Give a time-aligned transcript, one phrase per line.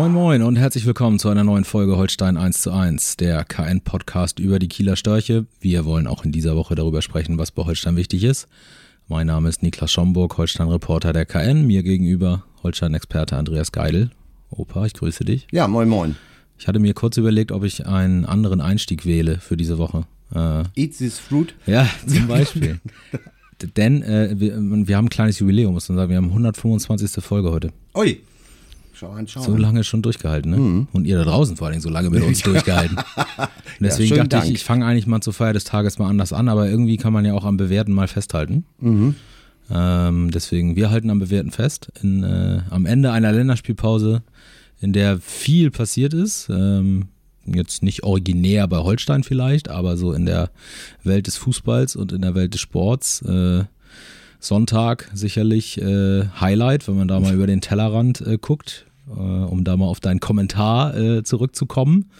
[0.00, 4.38] Moin Moin und herzlich willkommen zu einer neuen Folge Holstein 1 zu 1, der KN-Podcast
[4.38, 5.44] über die Kieler Störche.
[5.60, 8.48] Wir wollen auch in dieser Woche darüber sprechen, was bei Holstein wichtig ist.
[9.08, 11.66] Mein Name ist Niklas Schomburg, Holstein-Reporter der KN.
[11.66, 14.10] Mir gegenüber Holstein-Experte Andreas Geidel.
[14.48, 15.46] Opa, ich grüße dich.
[15.52, 16.16] Ja, moin moin.
[16.58, 20.06] Ich hatte mir kurz überlegt, ob ich einen anderen Einstieg wähle für diese Woche.
[20.34, 21.54] Äh, Eat this fruit?
[21.66, 22.80] Ja, zum Beispiel.
[23.76, 26.08] Denn äh, wir, wir haben ein kleines Jubiläum, muss man sagen.
[26.08, 27.22] Wir haben 125.
[27.22, 27.70] Folge heute.
[27.94, 28.22] Ui.
[29.00, 30.58] Schau an, schau So lange schon durchgehalten, ne?
[30.58, 30.88] Mhm.
[30.92, 32.98] Und ihr da draußen vor allen Dingen so lange mit uns durchgehalten.
[33.80, 34.56] Deswegen schönen dachte ich, Dank.
[34.56, 37.24] ich fange eigentlich mal zur Feier des Tages mal anders an, aber irgendwie kann man
[37.24, 38.66] ja auch am Bewerten mal festhalten.
[38.78, 39.14] Mhm.
[39.70, 41.90] Ähm, deswegen, wir halten am Bewerten fest.
[42.02, 44.22] In, äh, am Ende einer Länderspielpause,
[44.82, 46.50] in der viel passiert ist.
[46.50, 47.08] Ähm,
[47.46, 50.50] jetzt nicht originär bei Holstein vielleicht, aber so in der
[51.04, 53.22] Welt des Fußballs und in der Welt des Sports.
[53.22, 53.64] Äh,
[54.40, 59.76] Sonntag sicherlich äh, Highlight, wenn man da mal über den Tellerrand äh, guckt, um da
[59.76, 62.10] mal auf deinen Kommentar äh, zurückzukommen.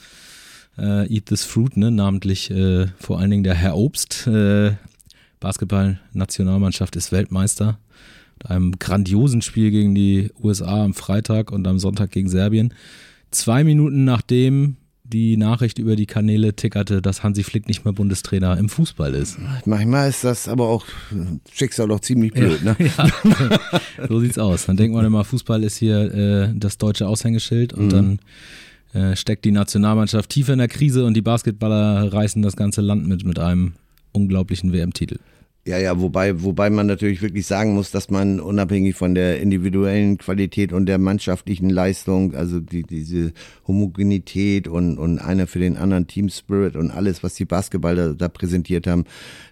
[0.78, 1.90] Äh, Eat this fruit, ne?
[1.90, 4.26] namentlich äh, vor allen Dingen der Herr Obst.
[4.26, 4.72] Äh,
[5.40, 7.78] Basketball-Nationalmannschaft ist Weltmeister.
[8.38, 12.74] Mit einem grandiosen Spiel gegen die USA am Freitag und am Sonntag gegen Serbien.
[13.30, 14.76] Zwei Minuten nachdem
[15.12, 19.38] die Nachricht über die Kanäle tickerte, dass Hansi Flick nicht mehr Bundestrainer im Fußball ist.
[19.66, 20.84] Manchmal ist das aber auch
[21.52, 22.76] Schicksal doch ziemlich blöd, ne?
[22.96, 24.66] Ja, so sieht's aus.
[24.66, 28.18] Dann denkt man immer, Fußball ist hier äh, das deutsche Aushängeschild und dann
[28.92, 33.06] äh, steckt die Nationalmannschaft tief in der Krise und die Basketballer reißen das ganze Land
[33.06, 33.74] mit mit einem
[34.12, 35.18] unglaublichen WM-Titel.
[35.66, 40.16] Ja, ja, wobei, wobei man natürlich wirklich sagen muss, dass man unabhängig von der individuellen
[40.16, 43.34] Qualität und der mannschaftlichen Leistung, also die, diese
[43.66, 48.28] Homogenität und, und einer für den anderen Team Spirit und alles, was die Basketballer da
[48.28, 49.04] präsentiert haben,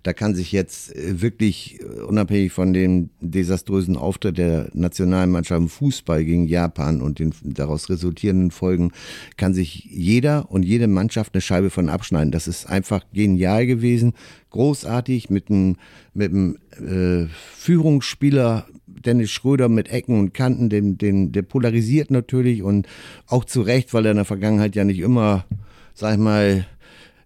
[0.03, 5.69] da kann sich jetzt äh, wirklich äh, unabhängig von dem desaströsen Auftritt der Nationalmannschaft im
[5.69, 8.93] Fußball gegen Japan und den daraus resultierenden Folgen,
[9.37, 12.33] kann sich jeder und jede Mannschaft eine Scheibe von abschneiden.
[12.33, 14.15] Das ist einfach genial gewesen,
[14.51, 15.77] großartig mit einem
[16.15, 22.63] mit dem äh, Führungsspieler Dennis Schröder mit Ecken und Kanten, den, den, der polarisiert natürlich
[22.63, 22.87] und
[23.27, 25.45] auch zu Recht, weil er in der Vergangenheit ja nicht immer,
[25.95, 26.67] sag ich mal,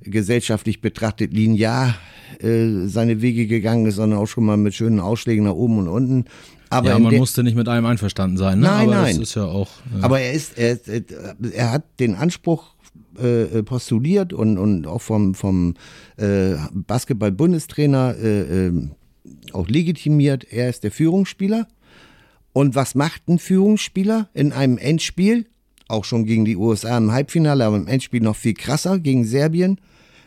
[0.00, 1.94] gesellschaftlich betrachtet linear
[2.40, 5.88] äh, seine Wege gegangen ist, sondern auch schon mal mit schönen Ausschlägen nach oben und
[5.88, 6.24] unten.
[6.70, 8.66] Aber ja, man musste nicht mit allem einverstanden sein, ne?
[8.66, 9.14] Nein, aber nein.
[9.16, 9.68] das ist ja auch.
[9.94, 10.78] Äh, aber er ist, er,
[11.52, 12.71] er hat den Anspruch
[13.18, 15.74] äh, postuliert und, und auch vom, vom
[16.16, 18.88] äh, Basketball-Bundestrainer äh, äh,
[19.52, 20.46] auch legitimiert.
[20.50, 21.68] Er ist der Führungsspieler.
[22.52, 25.46] Und was macht ein Führungsspieler in einem Endspiel?
[25.88, 29.80] Auch schon gegen die USA im Halbfinale, aber im Endspiel noch viel krasser gegen Serbien.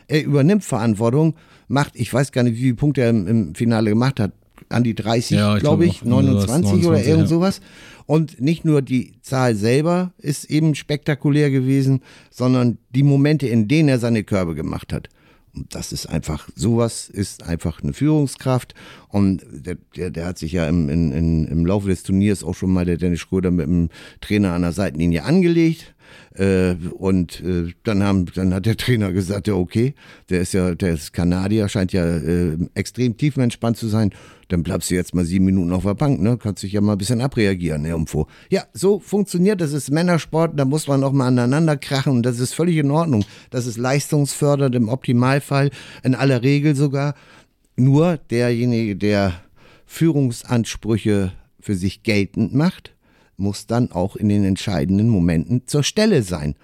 [0.08, 1.34] Er übernimmt Verantwortung,
[1.68, 4.32] macht, ich weiß gar nicht, wie viele Punkte er im Finale gemacht hat,
[4.68, 7.26] an die 30, Ja, ich glaube glaub ich, auch, irgendwas, 29, oder 29, irgend ja.
[7.28, 7.60] sowas.
[8.06, 13.88] Und nicht nur die Zahl selber ist eben spektakulär gewesen, sondern die Momente, in denen
[13.88, 15.08] er seine Körbe gemacht hat.
[15.56, 18.74] Und das ist einfach, sowas ist einfach eine Führungskraft.
[19.08, 22.54] Und der, der, der hat sich ja im, in, in, im Laufe des Turniers auch
[22.54, 23.88] schon mal der Dennis Schröder mit dem
[24.20, 25.94] Trainer an der Seitenlinie angelegt.
[26.34, 29.94] Äh, und äh, dann, haben, dann hat der Trainer gesagt, ja okay,
[30.28, 34.12] der ist ja, der ist Kanadier, scheint ja äh, extrem tiefenentspannt zu sein.
[34.48, 36.38] Dann bleibst du jetzt mal sieben Minuten auf der Bank, ne?
[36.38, 38.26] Kannst dich ja mal ein bisschen abreagieren irgendwo.
[38.48, 39.72] Ja, so funktioniert das.
[39.72, 43.24] ist Männersport, da muss man auch mal aneinander krachen und das ist völlig in Ordnung.
[43.50, 45.70] Das ist leistungsfördernd im Optimalfall,
[46.04, 47.14] in aller Regel sogar.
[47.76, 49.34] Nur derjenige, der
[49.86, 52.94] Führungsansprüche für sich geltend macht,
[53.36, 56.54] muss dann auch in den entscheidenden Momenten zur Stelle sein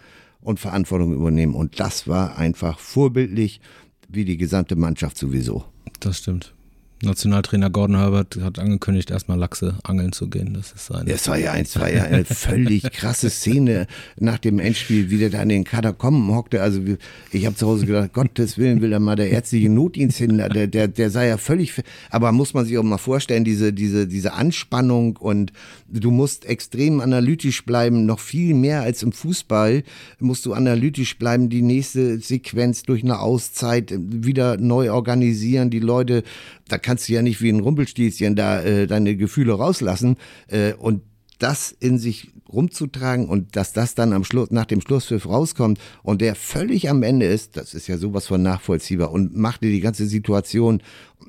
[0.40, 1.54] und Verantwortung übernehmen.
[1.54, 3.60] Und das war einfach vorbildlich,
[4.08, 5.64] wie die gesamte Mannschaft sowieso.
[6.00, 6.54] das stimmt.
[7.02, 10.54] Nationaltrainer Gordon Herbert hat angekündigt, erstmal Lachse angeln zu gehen.
[10.54, 11.06] Das ist sein.
[11.06, 13.86] Das war ja, eins war ja eine völlig krasse Szene
[14.18, 16.62] nach dem Endspiel, wie der da in den Katakomben hockte.
[16.62, 16.80] Also
[17.30, 20.38] ich habe zu Hause gedacht, Gottes Willen will da mal der ärztliche Notdienst hin.
[20.38, 24.06] Der, der, der sei ja völlig, aber muss man sich auch mal vorstellen, diese, diese,
[24.06, 25.52] diese Anspannung und
[25.88, 29.82] du musst extrem analytisch bleiben, noch viel mehr als im Fußball
[30.18, 36.22] musst du analytisch bleiben, die nächste Sequenz durch eine Auszeit wieder neu organisieren, die Leute,
[36.68, 40.18] da kannst du ja nicht wie ein Rumpelstilzchen da äh, deine Gefühle rauslassen
[40.48, 41.00] äh, und
[41.38, 46.20] das in sich rumzutragen und dass das dann am Schluss, nach dem Schlusspfiff rauskommt und
[46.20, 50.04] der völlig am Ende ist, das ist ja sowas von nachvollziehbar und machte die ganze
[50.04, 50.82] Situation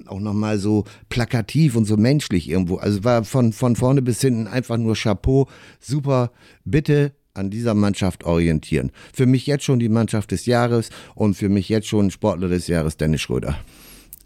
[0.07, 2.75] auch nochmal so plakativ und so menschlich irgendwo.
[2.75, 5.47] Also war von, von vorne bis hinten einfach nur Chapeau,
[5.79, 6.33] super,
[6.65, 8.91] bitte an dieser Mannschaft orientieren.
[9.13, 12.67] Für mich jetzt schon die Mannschaft des Jahres und für mich jetzt schon Sportler des
[12.67, 13.57] Jahres Dennis Schröder.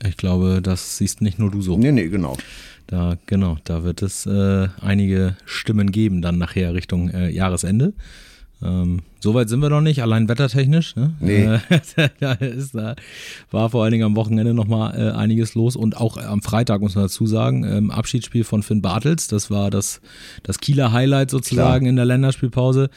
[0.05, 1.77] Ich glaube, das siehst nicht nur du so.
[1.77, 2.37] Nee, nee, genau.
[2.87, 7.93] Da, genau, da wird es äh, einige Stimmen geben, dann nachher Richtung äh, Jahresende.
[8.61, 10.95] Ähm, Soweit sind wir noch nicht, allein wettertechnisch.
[10.95, 11.13] Ne?
[11.19, 11.43] Nee.
[11.43, 11.59] Äh,
[12.19, 12.95] da, ist, da
[13.51, 16.95] war vor allen Dingen am Wochenende nochmal äh, einiges los und auch am Freitag muss
[16.95, 20.01] man dazu sagen, ähm, Abschiedsspiel von Finn Bartels, das war das,
[20.43, 21.89] das Kieler Highlight sozusagen Klar.
[21.89, 22.89] in der Länderspielpause.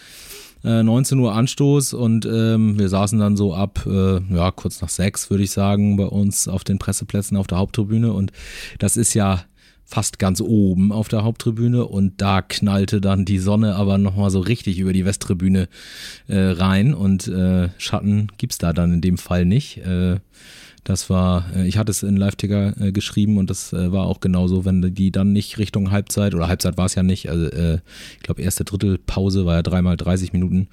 [0.63, 4.89] 19 äh, Uhr Anstoß und ähm, wir saßen dann so ab, äh, ja, kurz nach
[4.89, 8.13] sechs, würde ich sagen, bei uns auf den Presseplätzen auf der Haupttribüne.
[8.13, 8.33] Und
[8.79, 9.45] das ist ja
[9.87, 14.39] fast ganz oben auf der Haupttribüne und da knallte dann die Sonne aber nochmal so
[14.39, 15.69] richtig über die Westtribüne
[16.29, 19.81] äh, rein und äh, Schatten gibt's da dann in dem Fall nicht.
[20.85, 24.21] Das war, äh, ich hatte es in Live-Ticker äh, geschrieben und das äh, war auch
[24.21, 28.23] genauso, wenn die dann nicht Richtung Halbzeit oder Halbzeit war es ja nicht, also ich
[28.23, 30.69] glaube erste Drittelpause war ja dreimal 30 Minuten,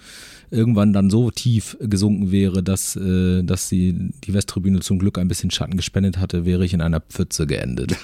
[0.50, 5.28] irgendwann dann so tief gesunken wäre, dass, äh, dass die, die Westtribüne zum Glück ein
[5.28, 7.96] bisschen Schatten gespendet hatte, wäre ich in einer Pfütze geendet.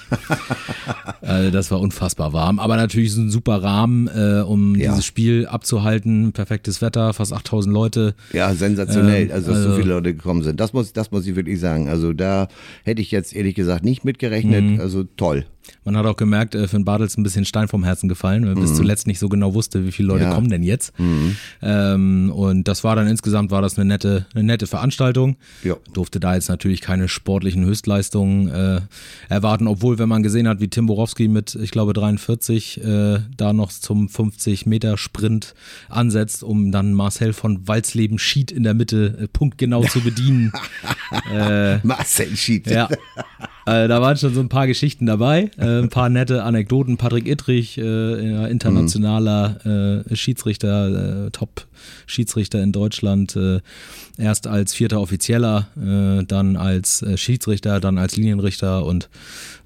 [1.20, 2.58] also das war unfassbar warm.
[2.58, 4.90] Aber natürlich ist ein super Rahmen, äh, um ja.
[4.90, 6.32] dieses Spiel abzuhalten.
[6.32, 8.14] Perfektes Wetter, fast 8000 Leute.
[8.32, 10.60] Ja, sensationell, also dass also, so viele Leute gekommen sind.
[10.60, 11.88] Das muss, das muss ich wirklich sagen.
[11.88, 12.48] Also da
[12.84, 14.64] hätte ich jetzt ehrlich gesagt nicht mitgerechnet.
[14.64, 14.80] Mhm.
[14.80, 15.46] Also toll.
[15.84, 18.60] Man hat auch gemerkt, äh, Finn Bartels ein bisschen Stein vom Herzen gefallen, weil mhm.
[18.60, 20.34] bis zuletzt nicht so genau wusste, wie viele Leute ja.
[20.34, 20.98] kommen denn jetzt.
[20.98, 21.36] Mhm.
[21.62, 25.36] Ähm, und das war dann insgesamt war das eine nette, eine nette Veranstaltung.
[25.62, 25.76] Ja.
[25.92, 28.80] Durfte da jetzt natürlich keine sportlichen Höchstleistungen äh,
[29.28, 33.52] erwarten, obwohl, wenn man gesehen hat, wie Tim Borowski mit, ich glaube, 43 äh, da
[33.52, 35.54] noch zum 50 Meter Sprint
[35.88, 40.52] ansetzt, um dann Marcel von Walzleben Schied in der Mitte äh, punktgenau zu bedienen.
[41.32, 42.66] äh, Marcel Schied.
[42.66, 42.88] Ja.
[43.66, 46.96] Äh, da waren schon so ein paar Geschichten dabei, äh, ein paar nette Anekdoten.
[46.96, 53.60] Patrick Ittrich, äh, internationaler äh, Schiedsrichter, äh, Top-Schiedsrichter in Deutschland, äh,
[54.16, 59.08] erst als vierter Offizieller, dann als Schiedsrichter, dann als Linienrichter und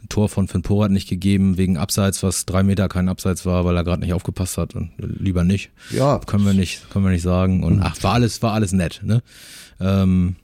[0.03, 3.67] ein Tor von Finn Porat nicht gegeben wegen Abseits, was drei Meter kein Abseits war,
[3.67, 5.71] weil er gerade nicht aufgepasst hat und lieber nicht.
[5.91, 6.19] Ja.
[6.19, 7.63] Können wir nicht, können wir nicht sagen.
[7.63, 9.23] Und ach, war alles, war alles nett, ne?
[9.81, 10.37] Ähm,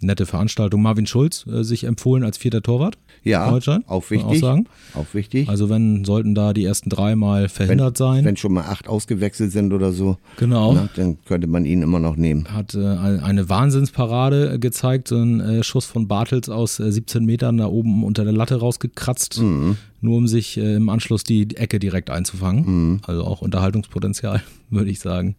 [0.00, 0.82] nette Veranstaltung.
[0.82, 2.98] Marvin Schulz äh, sich empfohlen als vierter Torwart.
[3.22, 4.44] Ja, auch wichtig.
[4.44, 5.48] Auch, wichtig.
[5.48, 8.24] Also wenn sollten da die ersten drei mal verhindert wenn, sein.
[8.24, 10.18] Wenn schon mal acht ausgewechselt sind oder so.
[10.36, 10.74] Genau.
[10.74, 12.46] Na, dann könnte man ihn immer noch nehmen.
[12.52, 17.56] Hat äh, eine Wahnsinnsparade gezeigt, so ein äh, Schuss von Bartels aus äh, 17 Metern
[17.56, 19.40] da oben unter der Latte rausgekratzt.
[19.40, 19.76] Mhm.
[20.00, 22.64] Nur um sich äh, im Anschluss die Ecke direkt einzufangen.
[22.66, 23.00] Mhm.
[23.02, 25.34] Also auch Unterhaltungspotenzial, würde ich sagen.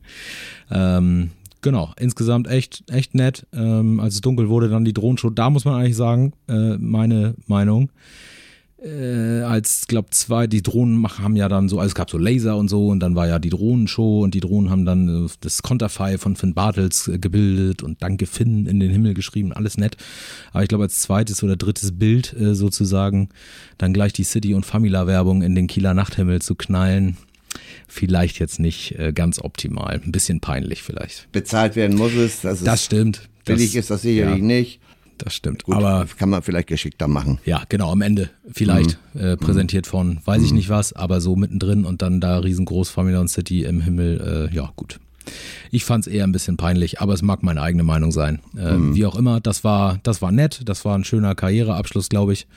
[0.69, 1.30] Ähm,
[1.62, 3.45] genau, insgesamt echt, echt nett.
[3.54, 5.30] Ähm, als es dunkel wurde, dann die Drohnenshow.
[5.30, 7.89] Da muss man eigentlich sagen, äh, meine Meinung.
[8.80, 12.57] Äh, als, glaube zwei, die Drohnen haben ja dann so, also es gab so Laser
[12.57, 15.63] und so und dann war ja die Drohnenshow und die Drohnen haben dann äh, das
[15.63, 19.98] Konterfei von Finn Bartels äh, gebildet und Danke Finn in den Himmel geschrieben, alles nett.
[20.54, 23.30] Aber ich glaube als zweites oder drittes Bild äh, sozusagen
[23.80, 27.18] dann gleich die City- und Famila-Werbung in den Kieler Nachthimmel zu knallen,
[27.87, 30.01] vielleicht jetzt nicht äh, ganz optimal.
[30.03, 31.31] Ein bisschen peinlich vielleicht.
[31.31, 32.41] Bezahlt werden muss es.
[32.41, 33.29] Das, das stimmt.
[33.45, 34.79] Billig ist das sicherlich ja, nicht.
[35.17, 35.63] Das stimmt.
[35.63, 37.39] Gut, aber kann man vielleicht geschickter machen.
[37.45, 39.21] Ja, genau, am Ende vielleicht mhm.
[39.21, 40.57] äh, präsentiert von weiß ich mhm.
[40.57, 44.49] nicht was, aber so mittendrin und dann da riesengroß One City im Himmel.
[44.51, 44.99] Äh, ja, gut.
[45.71, 48.39] Ich fand es eher ein bisschen peinlich, aber es mag meine eigene Meinung sein.
[48.57, 48.95] Äh, mhm.
[48.95, 52.47] Wie auch immer, das war, das war nett, das war ein schöner Karriereabschluss, glaube ich.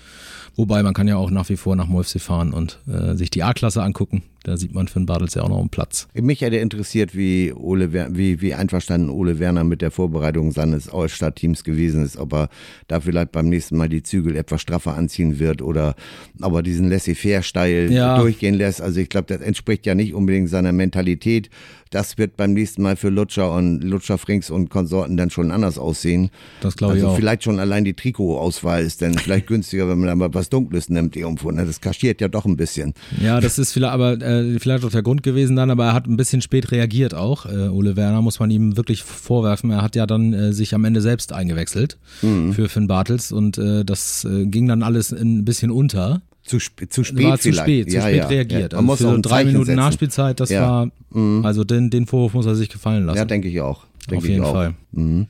[0.56, 3.42] Wobei man kann ja auch nach wie vor nach Molfsee fahren und äh, sich die
[3.42, 4.22] A-Klasse angucken.
[4.42, 6.08] Da sieht man Finn Bartels ja auch noch einen Platz.
[6.14, 11.62] Mich hätte interessiert, wie, Ole, wie, wie einverstanden Ole Werner mit der Vorbereitung seines All-Star-Teams
[11.62, 12.16] gewesen ist.
[12.16, 12.48] Ob er
[12.88, 15.94] da vielleicht beim nächsten Mal die Zügel etwas straffer anziehen wird oder
[16.40, 18.18] ob er diesen Laissez-faire-Style ja.
[18.18, 18.80] durchgehen lässt.
[18.80, 21.50] Also ich glaube, das entspricht ja nicht unbedingt seiner Mentalität.
[21.90, 25.76] Das wird beim nächsten Mal für Lutscher und Lutscher Frings und Konsorten dann schon anders
[25.76, 26.30] aussehen.
[26.60, 27.16] Das glaube ich also auch.
[27.16, 30.88] Vielleicht schon allein die Trikotauswahl ist dann vielleicht günstiger, wenn man da mal was Dunkles
[30.88, 31.50] nimmt irgendwo.
[31.50, 31.66] Ne?
[31.66, 32.94] Das kaschiert ja doch ein bisschen.
[33.20, 36.06] Ja, das ist vielleicht, aber äh, vielleicht auch der Grund gewesen dann, aber er hat
[36.06, 37.46] ein bisschen spät reagiert auch.
[37.46, 39.70] Äh, Ole Werner muss man ihm wirklich vorwerfen.
[39.70, 42.52] Er hat ja dann äh, sich am Ende selbst eingewechselt mhm.
[42.52, 46.22] für Finn Bartels und äh, das äh, ging dann alles ein bisschen unter.
[46.42, 48.26] Zu, sp zu spät war zu spät, zu ja, spät ja.
[48.26, 48.72] reagiert.
[48.72, 48.80] Ja.
[48.80, 49.76] Man also muss für drei Minuten setzen.
[49.76, 51.44] Nachspielzeit, das war, mhm.
[51.44, 53.18] also den, den Vorwurf muss er sich gefallen lassen.
[53.18, 53.84] Ja, denke ich auch.
[54.10, 54.74] Denk Auf jeden Fall.
[54.92, 55.26] Mhm.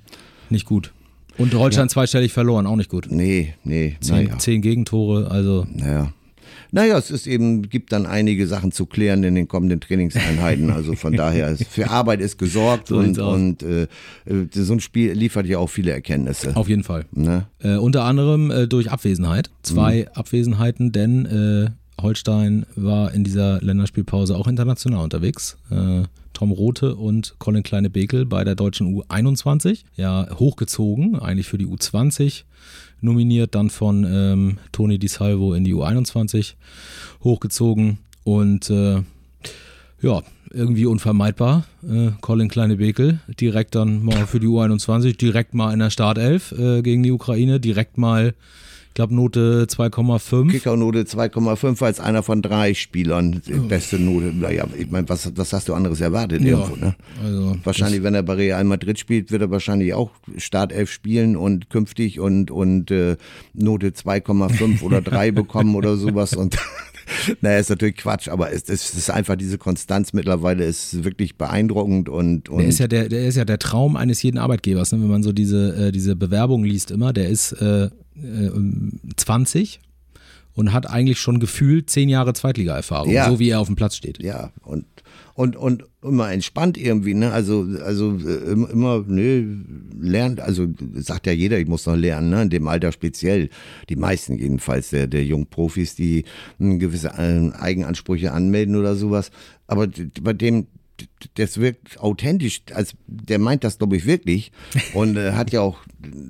[0.49, 0.93] Nicht gut.
[1.37, 3.09] Und Holstein zweistellig verloren, auch nicht gut.
[3.11, 3.97] Nee, nee.
[4.01, 4.39] Zehn, naja.
[4.39, 5.67] zehn Gegentore, also.
[5.75, 6.13] Naja.
[6.73, 10.71] Naja, es ist eben, gibt dann einige Sachen zu klären in den kommenden Trainingseinheiten.
[10.71, 14.81] Also von daher, ist, für Arbeit ist gesorgt So und, und äh, äh, so ein
[14.81, 16.57] Spiel liefert ja auch viele Erkenntnisse.
[16.57, 17.05] Auf jeden Fall.
[17.13, 17.47] Ne?
[17.61, 19.51] Äh, unter anderem äh, durch Abwesenheit.
[19.63, 20.09] Zwei Mhm.
[20.15, 21.71] Abwesenheiten, denn äh,
[22.03, 25.57] Holstein war in dieser Länderspielpause auch international unterwegs.
[25.71, 29.81] Äh, Tom Rote und Colin Kleine-Bekel bei der deutschen U21.
[29.97, 32.45] Ja, hochgezogen, eigentlich für die U20
[33.03, 36.55] nominiert, dann von ähm, Toni Di Salvo in die U21
[37.23, 39.03] hochgezogen und äh,
[40.03, 41.65] ja, irgendwie unvermeidbar.
[41.89, 46.83] Äh, Colin Kleine-Bekel direkt dann mal für die U21, direkt mal in der Startelf äh,
[46.83, 48.35] gegen die Ukraine, direkt mal,
[48.91, 50.51] ich glaube, Note 2,5.
[50.51, 53.41] Kickernote 2,5 als einer von drei Spielern.
[53.47, 54.33] Die Beste Note.
[54.35, 56.97] Naja, ich meine, was, was hast du anderes erwartet irgendwo, ne?
[57.23, 61.71] also Wahrscheinlich, wenn er bei Real Madrid spielt, wird er wahrscheinlich auch Startelf spielen und
[61.71, 63.17] künftig und, und äh,
[63.55, 66.35] Note 2,5 oder 3 bekommen oder sowas.
[66.35, 66.59] Und
[67.43, 72.09] naja, ist natürlich Quatsch, aber es, es ist einfach diese Konstanz mittlerweile ist wirklich beeindruckend
[72.09, 75.01] und, und Der ist ja der, der ist ja der Traum eines jeden Arbeitgebers, ne?
[75.01, 77.13] wenn man so diese, äh, diese Bewerbung liest immer.
[77.13, 77.89] Der ist äh,
[78.23, 78.51] äh,
[79.17, 79.81] 20
[80.55, 83.29] und hat eigentlich schon gefühlt zehn Jahre Zweitliga-Erfahrung, Ja.
[83.31, 84.23] so wie er auf dem Platz steht.
[84.23, 84.85] ja, und,
[85.35, 87.33] und, und immer entspannt irgendwie, ne?
[87.33, 89.47] Also, also äh, immer, ne,
[89.99, 92.43] lernt, also sagt ja jeder, ich muss noch lernen, ne?
[92.43, 93.49] In dem Alter speziell.
[93.89, 96.25] Die meisten jedenfalls der, der jungen Profis, die
[96.59, 99.31] hm, gewisse äh, Eigenansprüche anmelden oder sowas.
[99.67, 99.89] Aber
[100.23, 100.67] bei dem,
[101.35, 104.53] das wirkt authentisch, als der meint das, glaube ich, wirklich.
[104.95, 105.79] Und äh, hat ja auch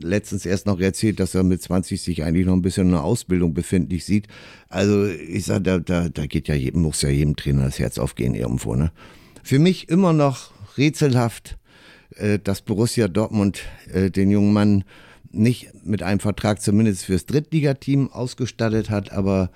[0.00, 3.04] letztens erst noch erzählt, dass er mit 20 sich eigentlich noch ein bisschen in der
[3.04, 4.28] Ausbildung befindlich sieht.
[4.68, 7.98] Also ich sag, da, da, da geht ja jedem, muss ja jedem Trainer das Herz
[7.98, 8.74] aufgehen irgendwo.
[8.74, 8.92] Ne?
[9.42, 11.58] Für mich immer noch rätselhaft,
[12.16, 13.60] äh, dass Borussia Dortmund
[13.92, 14.84] äh, den jungen Mann
[15.32, 19.50] nicht mit einem Vertrag zumindest fürs Drittligateam ausgestattet hat, aber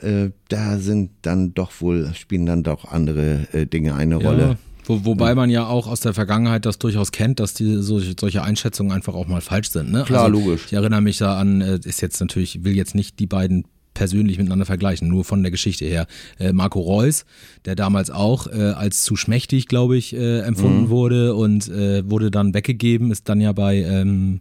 [0.00, 4.58] äh, da sind dann doch wohl, spielen dann doch andere äh, Dinge eine Ja, Rolle.
[4.86, 8.42] Wo, wobei man ja auch aus der Vergangenheit das durchaus kennt, dass die solche, solche
[8.42, 9.90] Einschätzungen einfach auch mal falsch sind.
[9.90, 10.04] Ne?
[10.04, 10.66] Klar, logisch.
[10.66, 13.64] Ich erinnere mich da an, äh, ist jetzt natürlich, will jetzt nicht die beiden
[13.96, 16.06] persönlich miteinander vergleichen, nur von der Geschichte her.
[16.38, 17.24] Äh, Marco Reus,
[17.64, 20.88] der damals auch äh, als zu schmächtig, glaube ich, äh, empfunden Mhm.
[20.90, 24.40] wurde und äh, wurde dann weggegeben, ist dann ja bei ähm,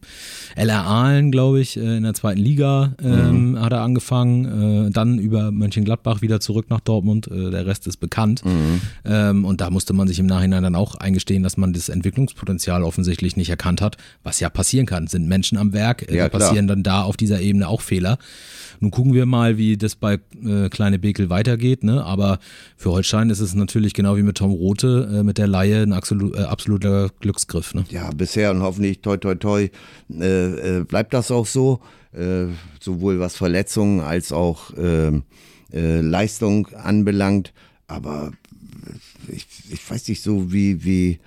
[0.56, 3.62] LR Aalen, glaube ich, äh, in der zweiten Liga ähm, Mhm.
[3.62, 8.44] hat er angefangen, äh, dann über Mönchengladbach wieder zurück nach Dortmund, der Rest ist bekannt.
[8.44, 8.82] Mhm.
[9.06, 12.84] Ähm, und da musste man sich im Nachhinein dann auch eingestehen, dass man das Entwicklungspotenzial
[12.84, 15.08] offensichtlich nicht erkannt hat, was ja passieren kann.
[15.08, 18.18] Sind Menschen am Werk, Ja, passieren dann da auf dieser Ebene auch Fehler.
[18.82, 21.84] Nun gucken wir mal, wie das bei äh, Kleine Bekel weitergeht.
[21.84, 22.04] Ne?
[22.04, 22.40] Aber
[22.78, 25.94] für Holstein ist es natürlich genau wie mit Tom Rote, äh, mit der Laie ein
[25.94, 27.74] absolu äh, absoluter Glücksgriff.
[27.74, 27.86] Ne?
[27.90, 29.70] Ja, bisher und hoffentlich toi toi toi
[30.12, 31.80] äh, äh, bleibt das auch so,
[32.14, 32.48] äh,
[32.80, 35.24] sowohl was Verletzungen als auch ähm,
[35.72, 37.54] äh, Leistung anbelangt.
[37.88, 38.32] Aber
[39.28, 41.20] ich, ich weiß nicht so, wie, wie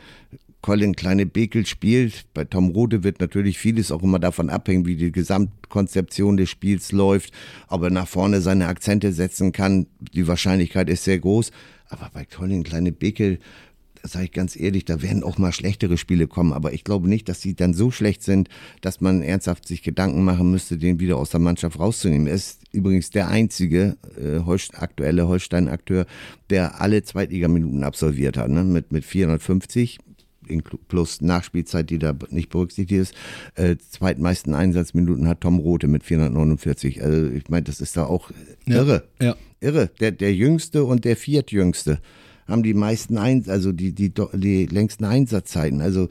[0.69, 2.27] Colin Kleine Bekel spielt.
[2.35, 6.93] Bei Tom Rode wird natürlich vieles auch immer davon abhängen, wie die Gesamtkonzeption des Spiels
[6.93, 7.33] läuft,
[7.69, 9.87] ob er nach vorne seine Akzente setzen kann.
[10.13, 11.53] Die Wahrscheinlichkeit ist sehr groß.
[11.89, 13.39] Aber bei Colin Kleine Bekel,
[14.03, 16.53] sage ich ganz ehrlich, da werden auch mal schlechtere Spiele kommen.
[16.53, 18.51] Aber ich glaube nicht, dass sie dann so schlecht sind,
[18.83, 22.27] dass man ernsthaft sich Gedanken machen müsste, den wieder aus der Mannschaft rauszunehmen.
[22.27, 26.05] Er ist übrigens der einzige äh, Holst aktuelle Holstein-Akteur,
[26.51, 28.65] der alle Zweitligaminuten absolviert hat, ne?
[28.65, 30.08] mit, mit 450 inklu-
[30.88, 33.14] plus Nachspielzeit, die da nicht berücksichtigt ist.
[33.55, 37.02] Äh, zweitmeisten Einsatzminuten hat Tom Rote mit 449.
[37.02, 38.31] Also ich meine, das ist da auch
[38.67, 39.05] irre.
[39.21, 39.37] Ja.
[39.61, 39.90] Irre.
[40.00, 42.00] Der, der jüngste und der viertjüngste
[42.47, 45.83] haben die meisten Eins, also die, die, die längsten Einsatzzeiten.
[45.83, 46.09] Also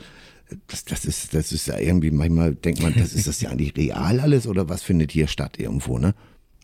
[0.67, 3.75] das, das ist, das ist ja irgendwie, manchmal denkt man, das ist das ja eigentlich
[3.75, 6.13] real alles oder was findet hier statt irgendwo, ne?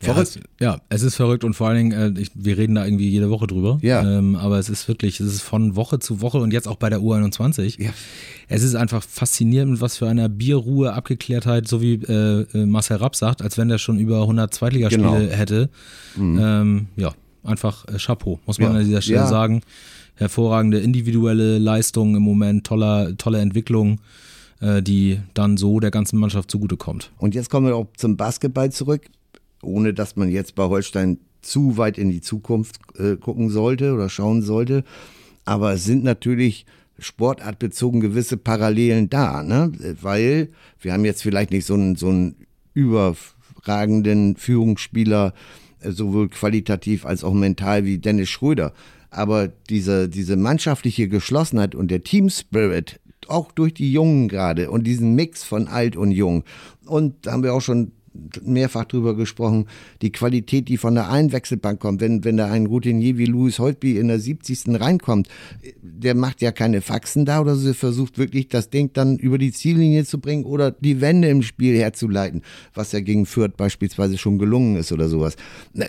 [0.02, 2.84] Ja, es, ja, es ist verrückt und vor allen Dingen, äh, ich, wir reden da
[2.84, 3.78] irgendwie jede Woche drüber.
[3.82, 4.02] Ja.
[4.18, 6.90] Ähm, aber es ist wirklich, es ist von Woche zu Woche und jetzt auch bei
[6.90, 7.82] der U21.
[7.82, 7.92] Ja.
[8.50, 13.16] Es ist einfach faszinierend, was für einer Bierruhe, Abgeklärtheit, so wie äh, äh, Marcel Rapp
[13.16, 15.16] sagt, als wenn der schon über 100 Zweitligaspiele Genau.
[15.36, 15.70] hätte.
[16.18, 18.80] Ähm, ja, einfach äh, Chapeau, muss man Ja.
[18.80, 19.28] an dieser Stelle Ja.
[19.28, 19.62] sagen.
[20.16, 24.00] Hervorragende individuelle Leistung im Moment, toller, tolle Entwicklung,
[24.60, 27.12] äh, die dann so der ganzen Mannschaft zugutekommt.
[27.18, 29.08] Und jetzt kommen wir auch zum Basketball zurück,
[29.64, 34.10] ohne dass man jetzt bei Holstein zu weit in die Zukunft äh, gucken sollte oder
[34.10, 34.84] schauen sollte.
[35.46, 36.66] Aber es sind natürlich
[37.00, 39.72] sportartbezogen gewisse Parallelen da, ne?
[40.02, 42.36] weil wir haben jetzt vielleicht nicht so einen, so einen
[42.74, 45.34] überragenden Führungsspieler,
[45.82, 48.74] äh, sowohl qualitativ als auch mental wie Dennis Schröder.
[49.10, 54.86] Aber diese, diese mannschaftliche Geschlossenheit und der Team Spirit, auch durch die Jungen gerade und
[54.86, 56.44] diesen Mix von alt und jung.
[56.86, 57.92] Und da haben wir auch schon
[58.44, 59.66] mehrfach drüber gesprochen,
[60.02, 63.98] die Qualität, die von der Einwechselbank kommt, wenn, wenn da ein Routinier wie Louis Holtby
[63.98, 64.80] in der 70.
[64.80, 65.28] reinkommt,
[65.82, 69.52] der macht ja keine Faxen da oder so, versucht wirklich das Ding dann über die
[69.52, 72.42] Ziellinie zu bringen oder die Wende im Spiel herzuleiten,
[72.74, 75.36] was ja gegen Fürth beispielsweise schon gelungen ist oder sowas.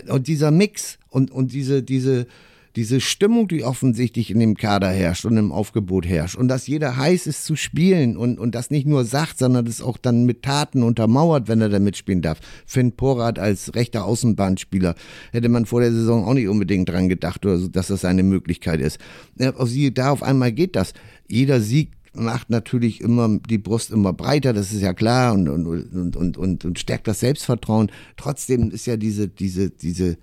[0.07, 2.27] Und dieser Mix und, und diese, diese,
[2.75, 6.97] diese Stimmung, die offensichtlich in dem Kader herrscht und im Aufgebot herrscht und dass jeder
[6.97, 10.43] heiß ist zu spielen und, und das nicht nur sagt, sondern das auch dann mit
[10.43, 12.39] Taten untermauert, wenn er da mitspielen darf.
[12.65, 14.95] Finn Porat als rechter Außenbahnspieler
[15.31, 18.23] hätte man vor der Saison auch nicht unbedingt dran gedacht, oder so, dass das eine
[18.23, 18.99] Möglichkeit ist.
[19.39, 19.53] Ja,
[19.91, 20.93] da auf einmal geht das.
[21.27, 25.65] Jeder Sieg macht natürlich immer die Brust immer breiter, das ist ja klar und, und,
[25.65, 27.91] und, und, und, und stärkt das Selbstvertrauen.
[28.17, 30.17] Trotzdem ist ja diese, diese, diese,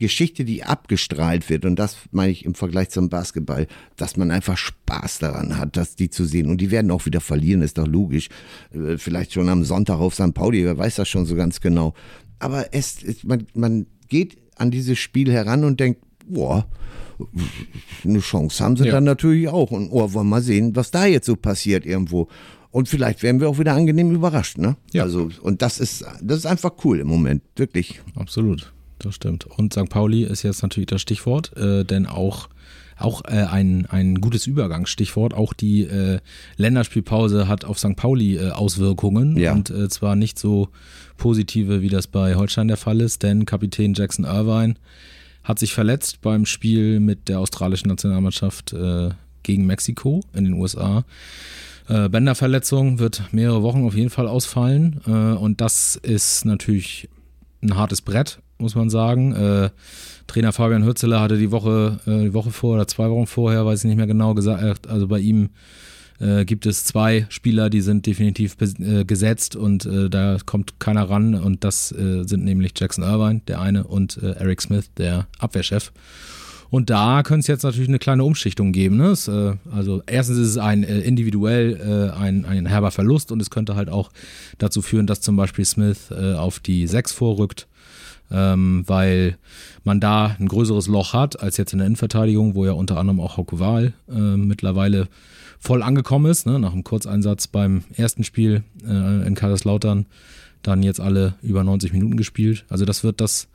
[0.00, 4.56] Geschichte, die abgestrahlt wird, und das meine ich im Vergleich zum Basketball, dass man einfach
[4.56, 6.50] Spaß daran hat, das die zu sehen.
[6.50, 8.28] Und die werden auch wieder verlieren, ist doch logisch.
[8.72, 10.34] Äh, vielleicht schon am Sonntag auf St.
[10.34, 11.94] Pauli, wer weiß das schon so ganz genau.
[12.38, 16.66] Aber es, man, man geht an dieses Spiel heran und denkt, boah,
[18.02, 18.92] eine Chance haben sie ja.
[18.92, 19.70] dann natürlich auch.
[19.70, 22.28] Und oh, wollen wir mal sehen, was da jetzt so passiert irgendwo.
[22.70, 24.76] Und vielleicht werden wir auch wieder angenehm überrascht, ne?
[24.92, 25.02] Ja.
[25.02, 28.00] Also, und das ist, das ist einfach cool im Moment, wirklich.
[28.14, 28.72] Absolut
[29.04, 29.46] das stimmt.
[29.46, 29.88] Und St.
[29.88, 32.48] Pauli ist jetzt natürlich das Stichwort, äh, denn auch
[33.00, 35.34] auch äh, ein, ein gutes Übergangsstichwort.
[35.34, 36.20] Auch die äh,
[36.56, 37.96] Länderspielpause hat auf St.
[37.96, 39.52] Pauli äh, Auswirkungen ja.
[39.52, 40.68] und äh, zwar nicht so
[41.16, 44.74] positive, wie das bei Holstein der Fall ist, denn Kapitän Jackson Irvine
[45.42, 49.10] hat sich verletzt beim Spiel mit der australischen Nationalmannschaft äh,
[49.42, 51.04] gegen Mexiko in den USA.
[51.88, 57.08] Bänderverletzung wird mehrere Wochen auf jeden Fall ausfallen und das ist natürlich
[57.62, 59.32] ein hartes Brett muss man sagen.
[59.32, 59.70] Äh,
[60.26, 63.80] Trainer Fabian Hürzeler hatte die Woche, äh, die Woche vor oder zwei Wochen vorher, weiß
[63.80, 65.50] ich nicht mehr genau, gesagt, also bei ihm
[66.20, 71.08] äh, gibt es zwei Spieler, die sind definitiv äh, gesetzt und äh, da kommt keiner
[71.08, 75.92] ran und das äh, sind nämlich Jackson Irvine, der eine, und Eric Smith, der Abwehrchef.
[76.70, 78.96] Und da könnte es jetzt natürlich eine kleine Umschichtung geben.
[78.96, 79.08] Ne?
[79.08, 83.42] Es, äh, also erstens ist es ein äh, individuell äh, ein, ein herber Verlust und
[83.42, 84.10] es könnte halt auch
[84.58, 87.66] dazu führen, dass zum Beispiel Smith auf die 6 vorrückt
[88.30, 89.36] ähm, weil
[89.84, 93.20] man da ein größeres Loch hat als jetzt in der Innenverteidigung, wo ja unter anderem
[93.20, 95.08] auch Hauke äh, mittlerweile
[95.58, 96.58] voll angekommen ist, ne?
[96.58, 100.06] nach einem Kurzeinsatz beim ersten Spiel äh, in Kaiserslautern,
[100.62, 102.64] dann jetzt alle über 90 Minuten gespielt.
[102.68, 103.48] Also das wird das,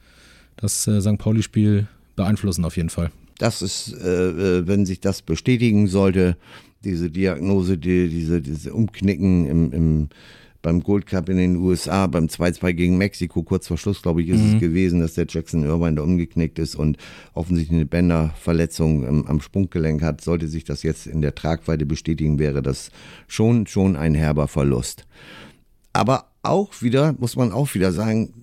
[0.56, 1.18] das äh, St.
[1.18, 3.12] Pauli-Spiel beeinflussen auf jeden Fall.
[3.38, 6.38] Das ist, äh, äh, wenn sich das bestätigen sollte,
[6.84, 10.10] diese Diagnose, die, diese, diese Umknicken im, im
[10.66, 14.30] beim Gold Cup in den USA, beim 2-2 gegen Mexiko, kurz vor Schluss, glaube ich,
[14.30, 14.56] ist mhm.
[14.56, 16.98] es gewesen, dass der Jackson Irvine da umgeknickt ist und
[17.36, 20.22] offensichtlich eine Bänderverletzung am, am Sprunggelenk hat.
[20.22, 22.90] Sollte sich das jetzt in der Tragweite bestätigen, wäre das
[23.28, 25.06] schon, schon ein herber Verlust.
[25.94, 28.34] Aber auch wieder, muss man auch wieder sagen,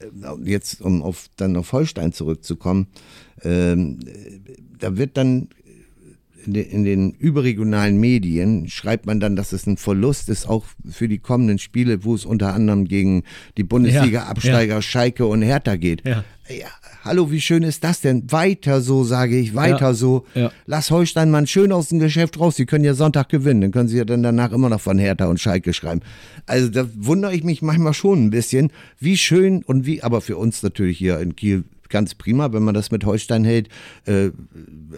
[0.00, 0.06] äh,
[0.42, 2.88] jetzt um auf, dann auf Holstein zurückzukommen,
[3.42, 4.00] ähm,
[4.80, 5.46] da wird dann
[6.48, 10.64] in, de, in, den überregionalen Medien schreibt man dann, dass es ein Verlust ist, auch
[10.90, 13.22] für die kommenden Spiele, wo es unter anderem gegen
[13.58, 14.82] die Bundesliga-Absteiger ja, ja.
[14.82, 16.06] Schalke und Hertha geht.
[16.06, 16.24] Ja.
[16.48, 16.66] ja.
[17.04, 18.32] hallo, wie schön ist das denn?
[18.32, 20.24] Weiter so, sage ich, weiter so.
[20.64, 22.56] Lass Holstein mal schön aus dem Geschäft raus.
[22.56, 23.60] Sie können ja Sonntag gewinnen.
[23.60, 26.00] Dann können Sie ja dann danach immer noch von Hertha und Schalke schreiben.
[26.46, 30.38] Also da wundere ich mich manchmal schon ein bisschen, wie schön und wie, aber für
[30.38, 33.68] uns natürlich hier in Kiel ganz prima, wenn man das mit Holstein hält.
[34.06, 34.30] Äh,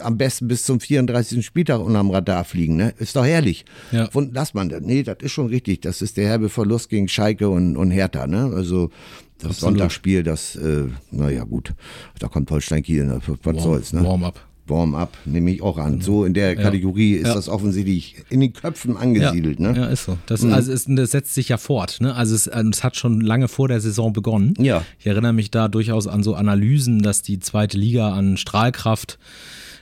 [0.01, 1.45] am besten bis zum 34.
[1.45, 2.77] Spieltag unterm Radar fliegen.
[2.77, 2.95] Ne?
[2.99, 3.65] Ist doch herrlich.
[3.93, 4.09] Ja.
[4.13, 4.81] Und lass man das.
[4.83, 5.83] Nee, das ist schon richtig.
[5.83, 8.27] Das ist der herbe Verlust gegen Schalke und, und Hertha.
[8.27, 8.53] Ne?
[8.55, 8.91] Also
[9.39, 9.79] das Absolut.
[9.79, 11.73] Sonntagsspiel, das, äh, naja gut,
[12.19, 13.21] da kommt Holstein Kiel, ne?
[13.27, 13.93] was Warm, soll's.
[13.95, 14.05] Ne?
[14.05, 14.39] Warm-up.
[14.71, 16.01] Warm-up, nehme ich auch an.
[16.01, 17.23] So in der Kategorie ja.
[17.23, 17.35] ist ja.
[17.35, 19.61] das offensichtlich in den Köpfen angesiedelt.
[19.61, 19.79] Ja, ne?
[19.79, 20.17] ja ist so.
[20.27, 20.53] Das, mhm.
[20.53, 21.99] also es, das setzt sich ja fort.
[22.01, 22.15] Ne?
[22.15, 24.55] Also es, äh, es, hat schon lange vor der Saison begonnen.
[24.59, 24.85] Ja.
[24.99, 29.19] Ich erinnere mich da durchaus an so Analysen, dass die zweite Liga an Strahlkraft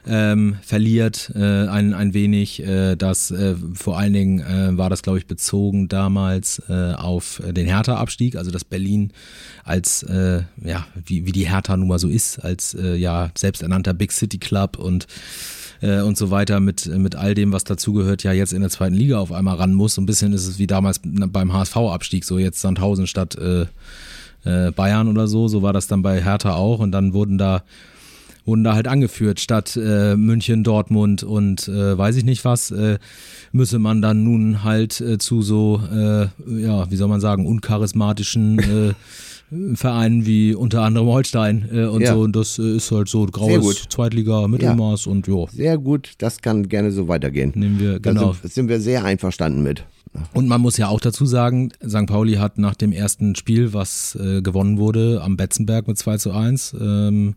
[0.09, 2.63] ähm, verliert äh, ein, ein wenig.
[2.63, 7.43] Äh, das äh, vor allen Dingen äh, war das, glaube ich, bezogen damals äh, auf
[7.47, 9.13] den Hertha-Abstieg, also dass Berlin
[9.65, 13.95] als äh, ja wie, wie die Hertha nun mal so ist, als äh, ja selbsternannter
[13.95, 15.07] Big City Club und
[15.81, 18.95] äh, und so weiter mit, mit all dem, was dazugehört, ja jetzt in der zweiten
[18.95, 19.95] Liga auf einmal ran muss.
[19.95, 23.67] So ein bisschen ist es wie damals beim HSV-Abstieg, so jetzt Sandhausen statt äh,
[24.45, 25.49] äh, Bayern oder so.
[25.49, 27.63] So war das dann bei Hertha auch und dann wurden da
[28.49, 32.99] wurden da halt angeführt, statt äh, München, Dortmund und äh, weiß ich nicht was, äh,
[33.53, 36.27] müsse man dann nun halt äh, zu so, äh,
[36.61, 38.95] ja, wie soll man sagen, uncharismatischen äh,
[39.75, 42.13] Vereinen wie unter anderem Holstein und ja.
[42.13, 42.21] so.
[42.21, 45.13] Und das ist halt so graues Zweitliga, Mittelmaß ja.
[45.13, 45.47] und ja.
[45.51, 47.53] Sehr gut, das kann gerne so weitergehen.
[47.55, 48.33] Nehmen wir, genau.
[48.33, 49.85] Da sind, sind wir sehr einverstanden mit.
[50.35, 52.07] Und man muss ja auch dazu sagen, St.
[52.07, 56.33] Pauli hat nach dem ersten Spiel, was äh, gewonnen wurde, am Betzenberg mit 2 zu
[56.33, 57.35] 1, ähm,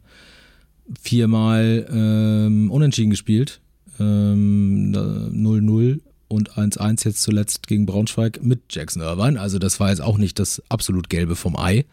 [1.01, 3.61] viermal ähm, unentschieden gespielt.
[3.99, 9.39] 0-0 ähm, und 1-1 jetzt zuletzt gegen Braunschweig mit Jackson Irvine.
[9.39, 11.85] Also das war jetzt auch nicht das absolut Gelbe vom Ei.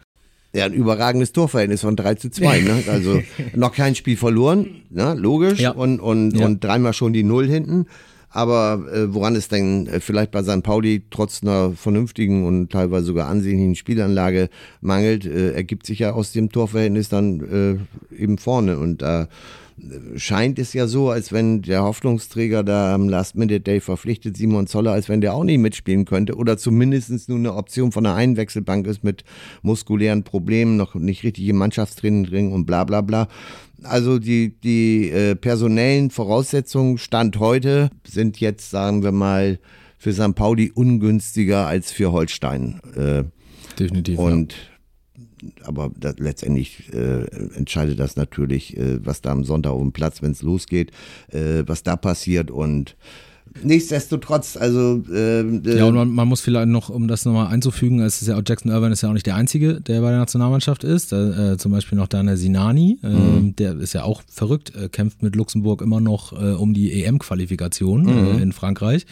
[0.53, 2.61] Ja, ein überragendes Torverhältnis von 3 zu 2.
[2.61, 2.83] Ne?
[2.87, 3.21] Also
[3.55, 5.13] noch kein Spiel verloren, ne?
[5.13, 5.59] logisch.
[5.59, 5.71] Ja.
[5.71, 6.45] Und, und, ja.
[6.45, 7.85] und dreimal schon die Null hinten.
[8.31, 10.61] Aber äh, woran es denn äh, vielleicht bei St.
[10.61, 14.49] Pauli trotz einer vernünftigen und teilweise sogar ansehnlichen Spielanlage
[14.81, 18.77] mangelt, äh, ergibt sich ja aus dem Torverhältnis dann äh, eben vorne.
[18.77, 19.27] Und da
[20.15, 24.67] scheint es ja so, als wenn der Hoffnungsträger da am Last Minute Day verpflichtet, Simon
[24.67, 28.15] Zoller, als wenn der auch nicht mitspielen könnte oder zumindest nur eine Option von der
[28.15, 29.23] Einwechselbank ist mit
[29.61, 33.27] muskulären Problemen, noch nicht richtig im Mannschaftstraining drin und bla bla bla.
[33.83, 39.59] Also die, die äh, personellen Voraussetzungen Stand heute sind jetzt, sagen wir mal,
[39.97, 40.35] für St.
[40.35, 42.79] Pauli ungünstiger als für Holstein.
[42.95, 43.23] Äh,
[43.77, 44.17] Definitiv.
[44.17, 44.68] Und ja
[45.63, 47.25] aber das, letztendlich äh,
[47.55, 50.91] entscheidet das natürlich, äh, was da am Sonntag auf dem Platz, wenn es losgeht,
[51.31, 52.51] äh, was da passiert.
[52.51, 52.95] Und
[53.63, 55.41] nichtsdestotrotz, also äh,
[55.77, 58.41] ja und man, man, muss vielleicht noch, um das nochmal einzufügen, es ist ja auch
[58.45, 61.11] Jackson Irvine ist ja auch nicht der einzige, der bei der Nationalmannschaft ist.
[61.13, 63.55] Äh, zum Beispiel noch Daniel Sinani, äh, mhm.
[63.55, 68.07] der ist ja auch verrückt, äh, kämpft mit Luxemburg immer noch äh, um die EM-Qualifikation
[68.07, 68.39] äh, mhm.
[68.39, 69.05] in Frankreich.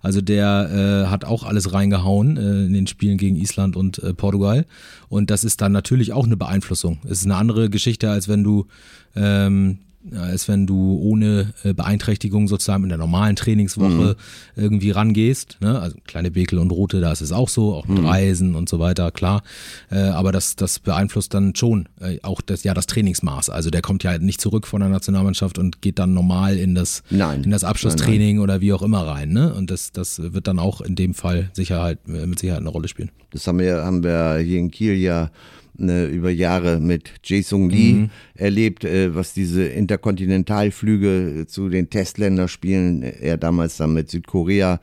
[0.00, 4.66] Also der hat auch alles reingehauen in den Spielen gegen Island und Portugal.
[5.08, 6.98] Und das ist dann natürlich auch eine Beeinflussung.
[7.04, 8.66] Es ist eine andere Geschichte, als wenn du
[9.14, 9.78] ähm,
[10.16, 14.14] als wenn du ohne äh, Beeinträchtigung sozusagen in der normalen Trainingswoche mhm.
[14.56, 15.58] irgendwie rangehst.
[15.60, 15.78] Ne?
[15.80, 18.06] Also kleine Bekel und Rote, da ist es auch so, auch mit mhm.
[18.06, 19.42] Reisen und so weiter, klar.
[19.90, 23.50] Äh, aber das, das beeinflusst dann schon äh, auch das, ja, das Trainingsmaß.
[23.50, 27.02] Also der kommt ja nicht zurück von der Nationalmannschaft und geht dann normal in das,
[27.10, 27.44] nein.
[27.44, 28.42] in das Abschlusstraining nein, nein.
[28.42, 29.30] oder wie auch immer rein.
[29.30, 29.54] Ne?
[29.54, 33.10] Und das, das wird dann auch in dem Fall Sicherheit, mit Sicherheit eine Rolle spielen.
[33.30, 35.30] Das haben wir, haben wir hier in Kiel ja
[35.74, 38.10] ne, über Jahre mit Jae-Sung Lee mhm.
[38.34, 44.78] erlebt, äh, was diese Interkontinentalflüge zu den Testländerspielen, er damals dann mit Südkorea äh,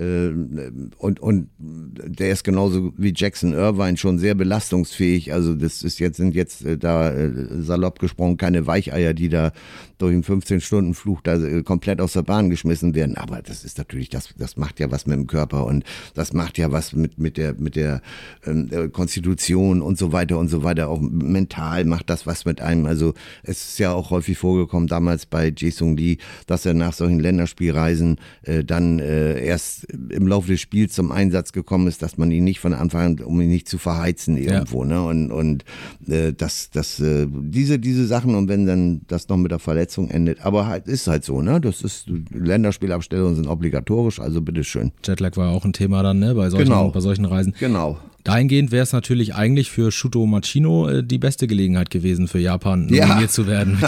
[0.00, 5.34] und, und der ist genauso wie Jackson Irvine schon sehr belastungsfähig.
[5.34, 9.52] Also das ist jetzt, sind jetzt äh, da äh, salopp gesprochen keine Weicheier, die da
[9.98, 13.18] durch einen 15-Stunden-Fluch da komplett aus der Bahn geschmissen werden.
[13.18, 15.84] Aber das ist natürlich, das, das macht ja was mit dem Körper und
[16.14, 18.00] das macht ja was mit, mit der, mit der
[18.46, 20.88] ähm, Konstitution und so weiter und so weiter.
[20.88, 22.86] Auch mental macht das was mit einem.
[22.86, 27.20] Also es ist ja auch häufig vorgekommen, damals bei Jae-Sung Lee, dass er nach solchen
[27.20, 32.30] Länderspielreisen äh, dann äh, erst im Laufe des Spiels zum Einsatz gekommen ist, dass man
[32.30, 34.90] ihn nicht von Anfang an, um ihn nicht zu verheizen irgendwo, ja.
[34.90, 35.02] ne?
[35.02, 35.64] Und, und
[36.08, 40.10] äh, das, das, äh, diese, diese Sachen und wenn dann das noch mit der Verletzung
[40.10, 41.60] endet, aber halt ist halt so, ne?
[41.60, 44.92] Das ist Länderspielabstellungen sind obligatorisch, also bitteschön.
[45.04, 46.34] Jetlag war auch ein Thema dann, ne?
[46.34, 46.90] Bei solchen, genau.
[46.90, 47.54] bei solchen Reisen.
[47.58, 47.98] Genau.
[48.24, 52.88] Dahingehend wäre es natürlich eigentlich für Shuto Machino äh, die beste Gelegenheit gewesen, für Japan
[52.92, 53.06] ja.
[53.06, 53.78] nominiert zu werden.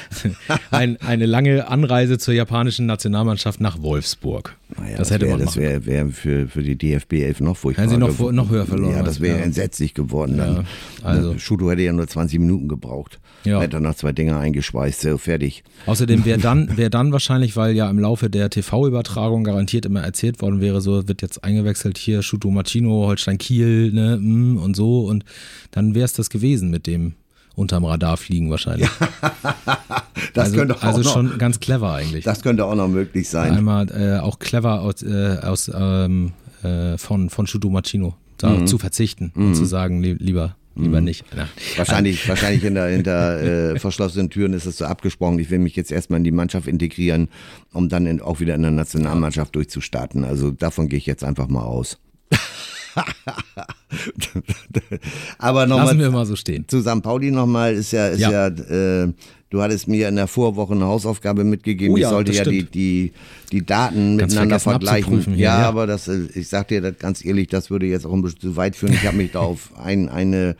[0.70, 4.56] Ein, eine lange Anreise zur japanischen Nationalmannschaft nach Wolfsburg.
[4.76, 7.56] Naja, das, das hätte wär, man Das wäre wär für, für die DFB 11 noch
[7.56, 7.84] furchtbar.
[7.84, 8.94] Hätten sie noch, noch höher verloren.
[8.94, 9.44] Ja, das wäre ja.
[9.44, 10.36] entsetzlich geworden.
[10.36, 10.54] Dann.
[10.54, 10.64] Ja,
[11.02, 11.38] also.
[11.38, 13.18] Shuto hätte ja nur 20 Minuten gebraucht.
[13.44, 13.60] Ja.
[13.60, 15.62] Hätte noch zwei Dinger eingeschweißt, so fertig.
[15.86, 20.42] Außerdem wäre dann, wär dann wahrscheinlich, weil ja im Laufe der TV-Übertragung garantiert immer erzählt
[20.42, 25.04] worden wäre, so wird jetzt eingewechselt hier Shuto Machino, Holstein Kiel, ne, mm, und so.
[25.06, 25.24] Und
[25.70, 27.14] dann wäre es das gewesen mit dem
[27.54, 28.88] unterm Radar fliegen wahrscheinlich.
[30.34, 32.24] das also, könnte auch also noch, schon ganz clever eigentlich.
[32.24, 33.52] Das könnte auch noch möglich sein.
[33.52, 38.66] Einmal äh, auch clever aus, äh, aus ähm, äh, von, von Shuto Machino mhm.
[38.66, 39.48] zu verzichten mhm.
[39.48, 41.06] und zu sagen, li lieber lieber mhm.
[41.06, 41.24] nicht.
[41.36, 41.48] Ja.
[41.76, 43.40] Wahrscheinlich, wahrscheinlich hinter, hinter
[43.72, 45.38] äh, verschlossenen Türen ist es so abgesprochen.
[45.38, 47.28] Ich will mich jetzt erstmal in die Mannschaft integrieren,
[47.72, 50.24] um dann in, auch wieder in der Nationalmannschaft durchzustarten.
[50.24, 51.98] Also davon gehe ich jetzt einfach mal aus.
[55.38, 55.86] Aber nochmal.
[55.86, 56.66] Lassen wir mal so stehen.
[56.68, 57.02] Zu St.
[57.02, 59.12] Pauli nochmal ist ja, ist ja, ja äh,
[59.50, 61.94] du hattest mir in der Vorwoche eine Hausaufgabe mitgegeben.
[61.94, 63.12] Oh ja, ich sollte ja die, die,
[63.52, 65.22] die Daten ganz miteinander vergleichen.
[65.22, 68.06] Hier, ja, ja, aber das, äh, ich sag dir das ganz ehrlich, das würde jetzt
[68.06, 68.92] auch ein bisschen zu weit führen.
[68.92, 70.56] Ich habe mich da auf ein, eine,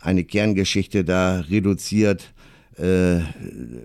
[0.00, 2.32] eine Kerngeschichte da reduziert.
[2.76, 3.20] Äh,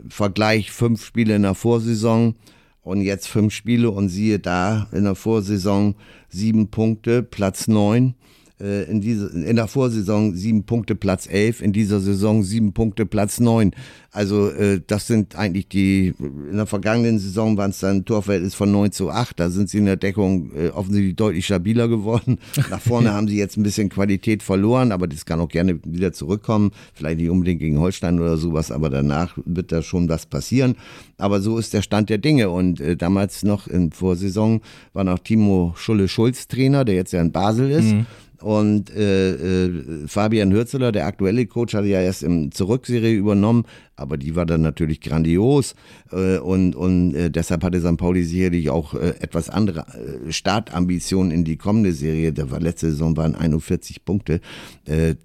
[0.09, 2.35] Vergleich fünf Spiele in der Vorsaison
[2.82, 5.96] und jetzt fünf Spiele und siehe da in der Vorsaison
[6.30, 8.15] sieben Punkte, Platz neun.
[8.62, 13.06] Äh, in, diese, in der Vorsaison sieben Punkte Platz elf, in dieser Saison sieben Punkte
[13.06, 13.72] Platz neun.
[14.12, 18.72] Also äh, das sind eigentlich die, in der vergangenen Saison waren es dann Torverhältnis von
[18.72, 19.39] 9 zu 8.
[19.39, 22.39] Da sind sie in der Deckung äh, offensichtlich deutlich stabiler geworden.
[22.69, 26.12] Nach vorne haben sie jetzt ein bisschen Qualität verloren, aber das kann auch gerne wieder
[26.12, 26.72] zurückkommen.
[26.93, 30.76] Vielleicht nicht unbedingt gegen Holstein oder sowas, aber danach wird da schon was passieren.
[31.17, 32.50] Aber so ist der Stand der Dinge.
[32.50, 37.32] Und äh, damals noch in Vorsaison war noch Timo Schulle-Schulz Trainer, der jetzt ja in
[37.32, 37.93] Basel ist.
[37.93, 38.06] Mhm.
[38.41, 43.65] Und äh, äh, Fabian Hürzeler, der aktuelle Coach, hatte ja erst im Zurückserie übernommen,
[43.99, 45.75] aber die war dann natürlich grandios
[46.12, 47.97] äh, und, und äh, deshalb hatte St.
[47.97, 49.85] Pauli sicherlich auch äh, etwas andere
[50.29, 52.33] Startambitionen in die kommende Serie.
[52.33, 54.41] Da war letzte Saison waren 41 Punkte,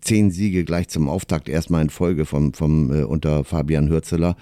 [0.00, 4.36] zehn Siege gleich zum Auftakt erstmal in Folge vom, vom unter Fabian Hürzeler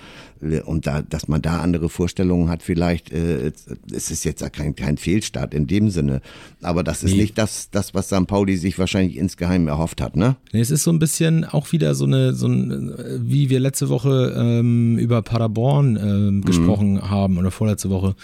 [0.64, 5.54] und da, dass man da andere Vorstellungen hat, vielleicht es ist jetzt kein, kein Fehlstart
[5.54, 6.20] in dem Sinne,
[6.60, 7.22] aber das ist nee.
[7.22, 8.26] nicht das, das, was St.
[8.26, 10.36] Pauli sich wahrscheinlich insgeheim erhofft hat, ne?
[10.52, 13.88] Nee, es ist so ein bisschen auch wieder so eine, so ein, wie wir letzte
[13.88, 16.42] Woche ähm, über Paderborn ähm, mhm.
[16.42, 18.14] gesprochen haben oder vorletzte Woche,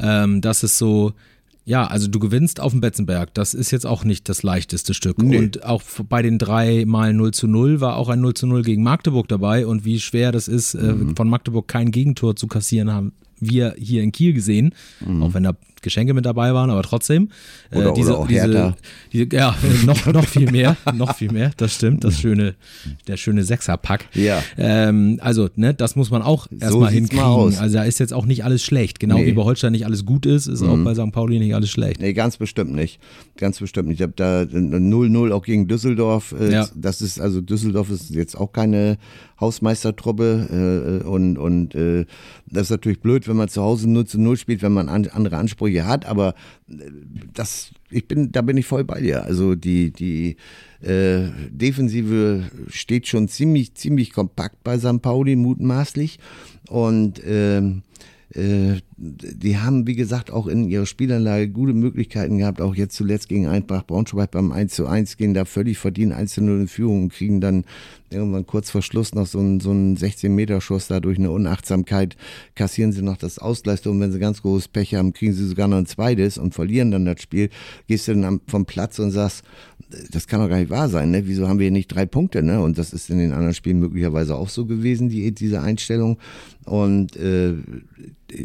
[0.00, 1.12] ähm, dass es so,
[1.64, 3.34] ja, also du gewinnst auf dem Betzenberg.
[3.34, 5.22] Das ist jetzt auch nicht das leichteste Stück.
[5.22, 5.38] Nee.
[5.38, 8.62] Und auch bei den drei Mal 0 zu 0 war auch ein 0 zu 0
[8.62, 9.66] gegen Magdeburg dabei.
[9.66, 11.16] Und wie schwer das ist, äh, mhm.
[11.16, 14.74] von Magdeburg kein Gegentor zu kassieren, haben wir hier in Kiel gesehen.
[15.06, 15.22] Mhm.
[15.22, 17.28] Auch wenn da Geschenke mit dabei waren, aber trotzdem.
[17.70, 18.74] Äh, oder, diese, oder auch diese,
[19.12, 22.54] diese, ja, noch, noch viel mehr, noch viel mehr, das stimmt, das schöne,
[23.06, 24.06] der schöne Sechserpack.
[24.14, 24.42] Ja.
[24.56, 27.24] Ähm, also, ne, das muss man auch erstmal so hinkriegen.
[27.24, 29.00] Mal also da ist jetzt auch nicht alles schlecht.
[29.00, 29.26] Genau nee.
[29.26, 30.68] wie bei Holstein nicht alles gut ist, ist mhm.
[30.68, 31.12] auch bei St.
[31.12, 32.00] Pauli nicht alles schlecht.
[32.00, 33.00] Nee, ganz bestimmt nicht.
[33.36, 34.00] Ganz bestimmt nicht.
[34.00, 36.34] Ich habe da 0-0 auch gegen Düsseldorf.
[36.38, 36.68] Äh, ja.
[36.74, 38.98] Das ist, also Düsseldorf ist jetzt auch keine
[39.42, 42.06] Hausmeistertruppe äh, und, und äh,
[42.46, 45.08] das ist natürlich blöd, wenn man zu Hause 0 zu 0 spielt, wenn man an,
[45.12, 46.34] andere Ansprüche hat, aber
[46.68, 46.74] äh,
[47.32, 49.24] das, ich bin, da bin ich voll bei dir.
[49.24, 50.36] Also die, die
[50.80, 55.02] äh, Defensive steht schon ziemlich, ziemlich kompakt bei St.
[55.02, 56.18] Pauli, mutmaßlich.
[56.68, 57.82] Und ähm,
[58.34, 63.28] äh, die haben, wie gesagt, auch in ihrer Spielanlage gute Möglichkeiten gehabt, auch jetzt zuletzt
[63.28, 66.68] gegen Eintracht Braunschweig beim 1 zu 1 gehen da völlig verdient 1 zu 0 in
[66.68, 67.64] Führung und kriegen dann
[68.10, 72.16] irgendwann kurz vor Schluss noch so einen, so einen 16-Meter-Schuss da durch eine Unachtsamkeit,
[72.54, 75.66] kassieren sie noch das Ausgleichstor und wenn sie ganz großes Pech haben, kriegen sie sogar
[75.66, 77.50] noch ein zweites und verlieren dann das Spiel.
[77.88, 79.42] Gehst du dann vom Platz und sagst,
[80.12, 81.26] das kann doch gar nicht wahr sein, ne?
[81.26, 82.60] Wieso haben wir hier nicht drei Punkte, ne?
[82.60, 86.18] Und das ist in den anderen Spielen möglicherweise auch so gewesen, die, diese Einstellung.
[86.64, 87.54] Und äh,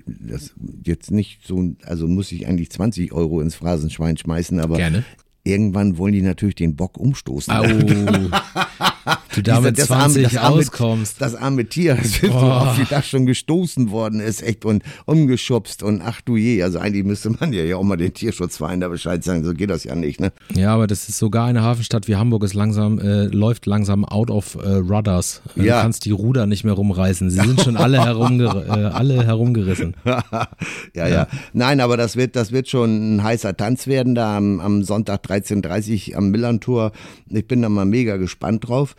[0.06, 5.04] das jetzt nicht so, also muss ich eigentlich 20 Euro ins Phrasenschwein schmeißen, aber Gerne
[5.48, 7.54] irgendwann wollen die natürlich den Bock umstoßen.
[7.54, 7.64] Au.
[9.36, 11.22] du damit das 20 arme, das auskommst.
[11.22, 14.66] Arme, das arme Tier, das wird so oft, wie das schon gestoßen worden ist, echt
[14.66, 18.80] und umgeschubst und ach du je, also eigentlich müsste man ja auch mal den Tierschutzverein
[18.80, 20.32] da Bescheid sagen, so geht das ja nicht, ne?
[20.54, 24.30] Ja, aber das ist sogar eine Hafenstadt wie Hamburg ist langsam, äh, läuft langsam out
[24.30, 25.42] of äh, rudders.
[25.56, 25.82] Du ja.
[25.82, 29.96] kannst die Ruder nicht mehr rumreißen, sie sind schon alle, herumger äh, alle herumgerissen.
[30.06, 30.48] ja,
[30.96, 34.60] ja, ja, Nein, aber das wird, das wird schon ein heißer Tanz werden da am,
[34.60, 36.92] am Sonntag 13 13.30 am Millantor.
[37.30, 38.96] Ich bin da mal mega gespannt drauf,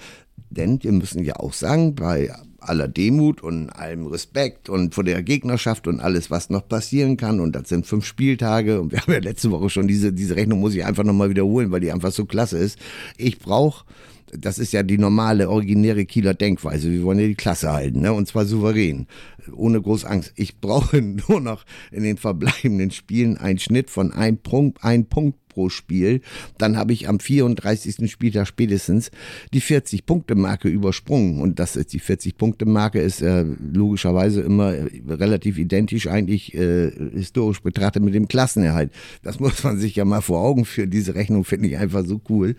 [0.51, 5.23] denn wir müssen ja auch sagen, bei aller Demut und allem Respekt und vor der
[5.23, 7.41] Gegnerschaft und alles, was noch passieren kann.
[7.41, 8.81] Und das sind fünf Spieltage.
[8.81, 11.71] Und wir haben ja letzte Woche schon diese, diese Rechnung, muss ich einfach nochmal wiederholen,
[11.71, 12.79] weil die einfach so klasse ist.
[13.17, 13.85] Ich brauche
[14.33, 16.91] das ist ja die normale, originäre Kieler Denkweise.
[16.91, 18.13] Wir wollen ja die Klasse halten, ne?
[18.13, 19.07] und zwar souverän,
[19.53, 20.33] ohne groß Angst.
[20.37, 25.39] Ich brauche nur noch in den verbleibenden Spielen einen Schnitt von ein Punkt, ein Punkt
[25.59, 26.21] pro Spiel,
[26.57, 28.09] dann habe ich am 34.
[28.09, 29.11] Spieltag spätestens
[29.53, 31.41] die 40-Punkte-Marke übersprungen.
[31.41, 34.73] Und das ist die 40-Punkte-Marke ist äh, logischerweise immer
[35.09, 38.93] relativ identisch eigentlich äh, historisch betrachtet mit dem Klassenerhalt.
[39.25, 40.91] Das muss man sich ja mal vor Augen führen.
[40.91, 42.55] Diese Rechnung finde ich einfach so cool.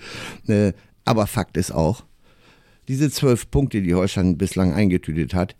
[0.47, 0.73] Äh,
[1.06, 2.04] aber Fakt ist auch,
[2.89, 5.56] diese zwölf Punkte, die Holstein bislang eingetütet hat,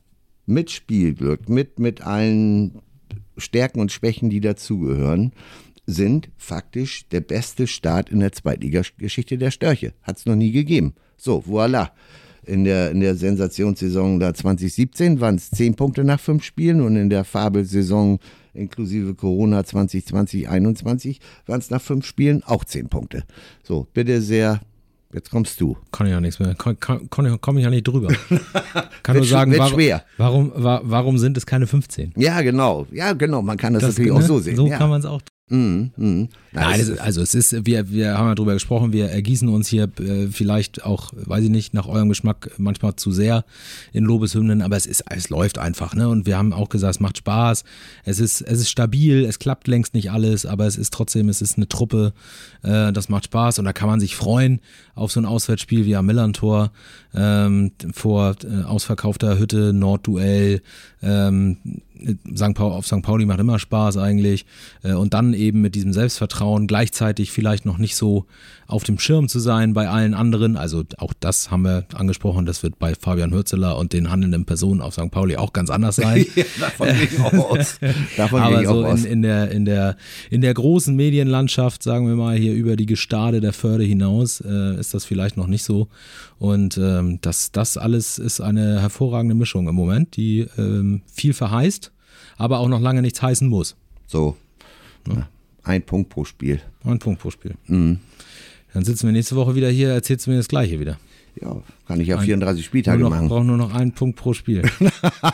[0.50, 2.82] mit Spielglück, mit, mit allen
[3.38, 5.32] Stärken und Schwächen, die dazugehören,
[5.86, 9.94] sind faktisch der beste Start in der Zweitligageschichte der Störche.
[10.04, 10.94] Hat es noch nie gegeben.
[11.18, 11.90] So, voilà.
[12.46, 16.96] In der, in der Sensationssaison da 2017 waren es 10 Punkte nach fünf Spielen und
[16.96, 18.20] in der Fabelsaison
[18.54, 23.24] inklusive Corona 2020, 2021 waren es nach fünf Spielen auch 10 Punkte.
[23.64, 24.62] So, bitte sehr
[25.12, 25.76] Jetzt kommst du.
[25.92, 26.54] Kann ich ja nichts mehr.
[26.56, 28.14] Komme komm ich ja nicht drüber.
[29.04, 30.04] Kann nur sagen, warum, schwer.
[30.18, 32.14] Warum, warum sind es keine 15?
[32.16, 32.86] Ja, genau.
[32.92, 33.42] Ja, genau.
[33.42, 34.20] Man kann das, das natürlich ne?
[34.20, 34.56] auch so sehen.
[34.56, 34.78] So ja.
[34.78, 36.30] kann man es auch Mhm, mhm.
[36.52, 39.90] Nein, ist, also es ist, wir, wir haben ja drüber gesprochen, wir ergießen uns hier
[40.00, 43.46] äh, vielleicht auch, weiß ich nicht, nach eurem Geschmack manchmal zu sehr
[43.92, 46.08] in Lobeshymnen, aber es ist, es läuft einfach, ne?
[46.08, 47.64] Und wir haben auch gesagt, es macht Spaß,
[48.04, 51.42] es ist, es ist stabil, es klappt längst nicht alles, aber es ist trotzdem, es
[51.42, 52.14] ist eine Truppe,
[52.62, 54.62] äh, das macht Spaß und da kann man sich freuen
[54.94, 56.72] auf so ein Auswärtsspiel wie am Millantor
[57.16, 60.62] ähm, vor äh, ausverkaufter Hütte, Nordduell,
[61.02, 61.58] ähm,
[62.36, 62.54] St.
[62.54, 63.02] Paul, auf St.
[63.02, 64.46] Pauli macht immer Spaß eigentlich.
[64.84, 68.26] Äh, und dann eben mit diesem Selbstvertrauen gleichzeitig vielleicht noch nicht so
[68.68, 70.56] auf dem Schirm zu sein bei allen anderen.
[70.56, 74.82] Also auch das haben wir angesprochen, das wird bei Fabian Hürzeler und den handelnden Personen
[74.82, 75.10] auf St.
[75.10, 76.26] Pauli auch ganz anders sein.
[76.36, 77.80] ja, davon gehe ich auch aus.
[78.18, 79.06] Davon Aber so auch aus.
[79.06, 79.98] in, in, der, in, der,
[80.30, 84.80] in der großen Medienlandschaft, sagen wir mal, hier über die Gestade der Förde hinaus, äh,
[84.80, 85.88] ist das vielleicht noch nicht so.
[86.38, 91.89] Und ähm, das, das alles ist eine hervorragende Mischung im Moment, die ähm, viel verheißt,
[92.40, 93.76] aber auch noch lange nichts heißen muss.
[94.08, 94.36] So.
[95.64, 96.60] Ein Punkt pro Spiel.
[96.84, 97.54] Ein Punkt pro Spiel.
[97.68, 98.00] Mhm.
[98.74, 100.98] Dann sitzen wir nächste Woche wieder hier, erzählst du mir das Gleiche wieder.
[101.40, 103.28] Ja, kann ich ja Ein- 34 Spieltage noch, machen.
[103.28, 104.64] brauchen nur noch einen Punkt pro Spiel.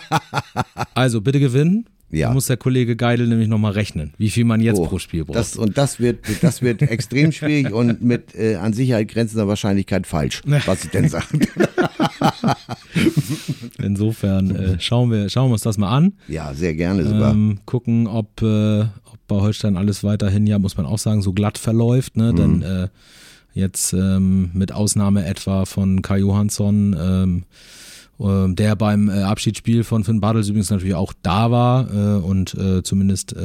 [0.94, 1.86] also bitte gewinnen.
[2.16, 2.30] Ja.
[2.30, 5.26] Da muss der Kollege Geidel nämlich nochmal rechnen, wie viel man jetzt Oh, pro Spiel
[5.26, 5.38] braucht.
[5.38, 10.08] Das, und das wird, das wird extrem schwierig und mit äh, an Sicherheit grenzender Wahrscheinlichkeit
[10.08, 11.26] falsch, was ich denn sage.
[13.84, 16.14] Insofern äh, schauen, wir, schauen wir uns das mal an.
[16.28, 17.34] Ja, sehr gerne sogar.
[17.34, 21.34] Ähm, gucken, ob, äh, ob bei Holstein alles weiterhin, ja, muss man auch sagen, so
[21.34, 22.16] glatt verläuft.
[22.16, 22.34] Ne?
[22.34, 22.88] Denn äh,
[23.54, 27.44] jetzt ähm, mit Ausnahme etwa von Kai Johansson, ähm,
[28.18, 32.82] der beim äh, Abschiedsspiel von Finn Bartels übrigens natürlich auch da war äh, und äh,
[32.82, 33.36] zumindest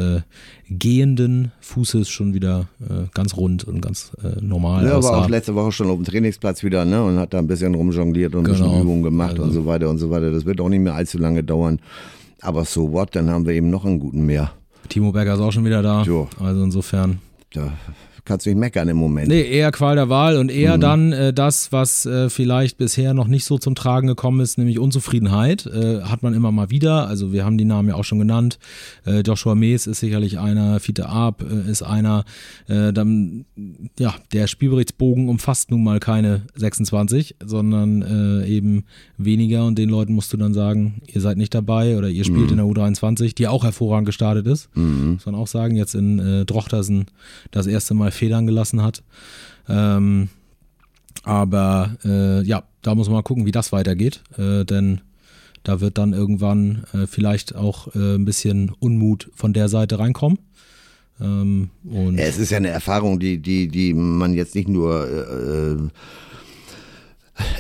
[0.69, 2.69] gehenden Fußes schon wieder
[3.15, 5.19] ganz rund und ganz normal Ja, war aussah.
[5.19, 7.03] auch letzte Woche schon auf dem Trainingsplatz wieder, ne?
[7.03, 8.67] Und hat da ein bisschen rumjongliert und ein Genau.
[8.69, 10.31] bisschen Übungen gemacht Also- und so weiter und so weiter.
[10.31, 11.81] Das wird auch nicht mehr allzu lange dauern.
[12.41, 14.53] Aber so what, dann haben wir eben noch einen guten mehr.
[14.89, 16.03] Timo Berger ist auch schon wieder da.
[16.03, 16.29] Jo.
[16.39, 17.19] Also insofern
[17.53, 17.73] Da
[18.25, 19.29] kannst du nicht meckern im Moment.
[19.29, 20.81] Nee, eher Qual der Wahl und eher Mhm.
[20.81, 24.79] dann äh, das, was äh, vielleicht bisher noch nicht so zum Tragen gekommen ist, nämlich
[24.79, 25.67] Unzufriedenheit.
[25.67, 27.07] Äh, hat man immer mal wieder.
[27.09, 28.59] Also wir haben die Namen ja auch schon genannt.
[29.07, 32.25] Äh, Joshua Mees ist sicherlich einer, Fiete Arp äh, ist einer.
[32.69, 33.45] Äh, dann,
[33.99, 37.81] ja, der Spielberichtsbogen umfasst nun mal keine 26, sondern
[38.47, 38.85] eben
[39.19, 42.51] weniger und den Leuten musst du dann sagen, ihr seid nicht dabei oder ihr spielt
[42.51, 44.69] in der U23, die auch hervorragend gestartet ist.
[44.75, 47.07] Muss man auch sagen, jetzt in Drochtersen
[47.51, 49.03] das erste Mal Federn gelassen hat.
[49.69, 50.29] Ähm,
[51.23, 55.01] aber äh, ja, da muss man mal gucken, wie das weitergeht, äh, denn
[55.63, 60.39] da wird dann irgendwann äh, vielleicht auch äh, ein bisschen Unmut von der Seite reinkommen.
[61.21, 65.77] Ähm, Ja, es ist ja eine Erfahrung, die, die, die man jetzt nicht nur äh,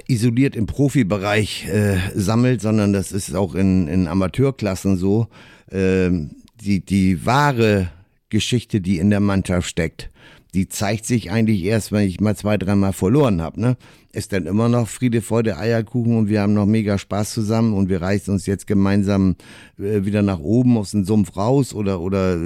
[0.06, 5.28] isoliert im Profibereich äh, sammelt, sondern das ist auch in, in Amateurklassen so.
[5.70, 7.90] Ähm, die, die wahre
[8.28, 10.09] Geschichte, die in der Mannschaft steckt,
[10.54, 13.60] die zeigt sich eigentlich erst, wenn ich mal zwei, dreimal verloren habe.
[13.60, 13.76] Ne?
[14.12, 17.88] Ist dann immer noch Friede, Freude, Eierkuchen und wir haben noch mega Spaß zusammen und
[17.88, 19.36] wir reißen uns jetzt gemeinsam
[19.78, 22.36] äh, wieder nach oben aus dem Sumpf raus oder oder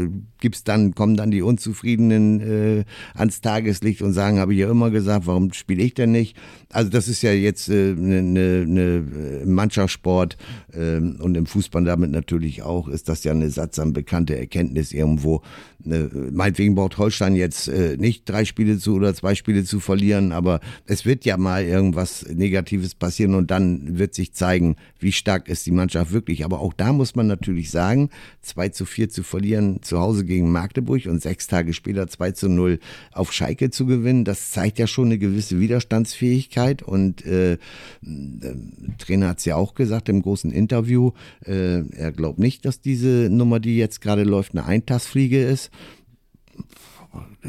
[0.40, 4.90] gibt's dann kommen dann die Unzufriedenen äh, ans Tageslicht und sagen, habe ich ja immer
[4.90, 6.36] gesagt, warum spiele ich denn nicht?
[6.70, 10.36] Also das ist ja jetzt eine äh, ne, ne, ne Mannschaftssport
[10.74, 15.40] ähm, und im Fußball damit natürlich auch ist das ja eine sattsam bekannte Erkenntnis irgendwo.
[15.82, 20.32] Ne, meinetwegen braucht Holstein jetzt äh, nicht drei Spiele zu oder zwei Spiele zu verlieren,
[20.32, 25.48] aber es wird ja mal irgendwas Negatives passieren und dann wird sich zeigen, wie stark
[25.48, 26.44] ist die Mannschaft wirklich.
[26.44, 28.10] Aber auch da muss man natürlich sagen,
[28.42, 32.48] 2 zu 4 zu verlieren zu Hause gegen Magdeburg und sechs Tage später 2 zu
[32.48, 32.78] 0
[33.12, 37.58] auf Schalke zu gewinnen, das zeigt ja schon eine gewisse Widerstandsfähigkeit und äh,
[38.00, 38.54] der
[38.98, 41.12] Trainer hat es ja auch gesagt im großen Interview,
[41.44, 45.70] äh, er glaubt nicht, dass diese Nummer, die jetzt gerade läuft, eine Eintagsfliege ist.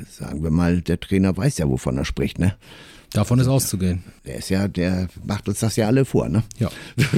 [0.09, 2.55] Sagen wir mal, der Trainer weiß ja, wovon er spricht, ne?
[3.17, 4.03] Davon ist auszugehen.
[4.25, 6.43] Der ist ja, der macht uns das ja alle vor, ne?
[6.59, 6.69] Ja.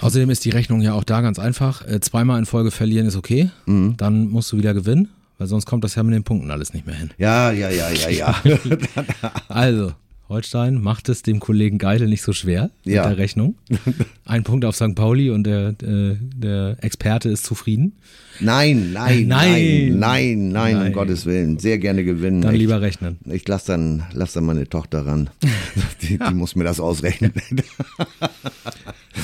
[0.00, 1.86] Außerdem ist die Rechnung ja auch da ganz einfach.
[1.86, 3.50] Äh, zweimal in Folge verlieren ist okay.
[3.66, 3.96] Mhm.
[3.96, 5.08] Dann musst du wieder gewinnen,
[5.38, 7.10] weil sonst kommt das ja mit den Punkten alles nicht mehr hin.
[7.18, 8.34] Ja, ja, ja, ja, ja.
[9.48, 9.92] Also,
[10.28, 13.02] Holstein macht es dem Kollegen Geidel nicht so schwer Ja.
[13.02, 13.56] mit der Rechnung.
[14.24, 14.94] Ein Punkt auf St.
[14.94, 17.92] Pauli und der, äh, der Experte ist zufrieden.
[18.40, 19.98] Nein, nein, Nein.
[19.98, 20.92] nein, nein, nein, um.
[20.94, 21.58] Gottes Willen.
[21.58, 22.40] Sehr gerne gewinnen.
[22.40, 23.18] Dann Ich- lieber rechnen.
[23.26, 25.28] Ich lasse dann, lass dann meine Tochter ran.
[26.02, 27.32] Die, die muss mir das ausrechnen.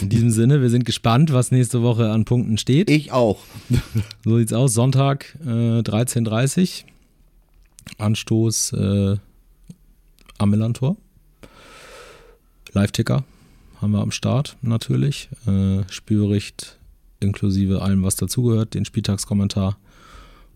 [0.00, 2.88] In diesem Sinne, wir sind gespannt, was nächste Woche an Punkten steht.
[2.90, 3.40] Ich auch.
[4.24, 4.72] So sieht's aus.
[4.74, 6.84] Sonntag äh, 13.30
[7.98, 9.16] Anstoß äh,
[10.40, 10.96] am Millantor.
[12.72, 13.24] Live-Ticker
[13.81, 15.29] haben wir am Start natürlich.
[15.46, 16.79] Äh, Spielbericht
[17.20, 19.79] inklusive allem, was dazugehört, den Spieltagskommentar.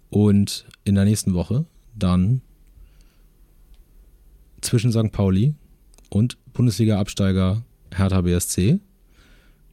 [0.09, 2.41] Und in der nächsten Woche dann
[4.63, 5.13] zwischen St.
[5.13, 5.55] Pauli
[6.09, 7.63] und Bundesliga-Absteiger
[7.95, 8.81] Hertha BSC,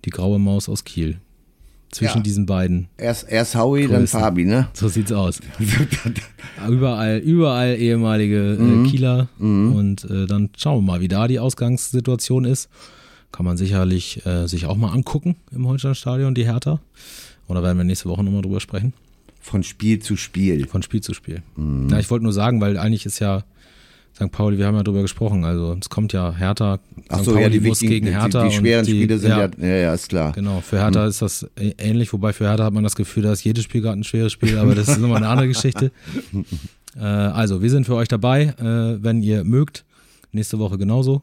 [0.03, 1.21] die graue Maus aus Kiel.
[1.91, 2.23] Zwischen Ja.
[2.23, 2.87] diesen beiden.
[2.97, 4.19] Erst, erst Howie, dann Größen.
[4.21, 4.69] Fabi, ne?
[4.73, 5.41] So sieht's aus.
[6.69, 9.27] überall, überall ehemalige äh, Kieler.
[9.39, 12.69] Und äh, dann schauen wir mal, wie da die Ausgangssituation ist.
[13.31, 16.79] Kann man sicherlich äh, sich auch mal angucken im Holsteinstadion, die Hertha.
[17.47, 18.93] Oder werden wir nächste Woche nochmal drüber sprechen?
[19.41, 20.67] Von Spiel zu Spiel.
[20.67, 21.41] Von Spiel zu Spiel.
[21.89, 23.43] Ja, ich wollte nur sagen, weil eigentlich ist ja
[24.15, 24.31] St.
[24.31, 27.11] Pauli, wir haben ja drüber gesprochen, also es kommt ja Hertha, St.
[27.11, 28.43] Achso, Pauli ja, die, muss gegen Hertha.
[28.43, 30.33] die, die schweren die, Spiele sind ja, ja, ja, ist klar.
[30.33, 33.43] Genau, für Hertha ist das ähnlich, wobei für Hertha hat man das Gefühl, da ist
[33.43, 35.91] jedes Spiel gerade ein schweres Spiel, aber das ist nochmal eine andere Geschichte.
[36.93, 39.85] Äh, also, wir sind für euch dabei, äh, wenn ihr mögt.
[40.33, 41.21] Nächste Woche genauso.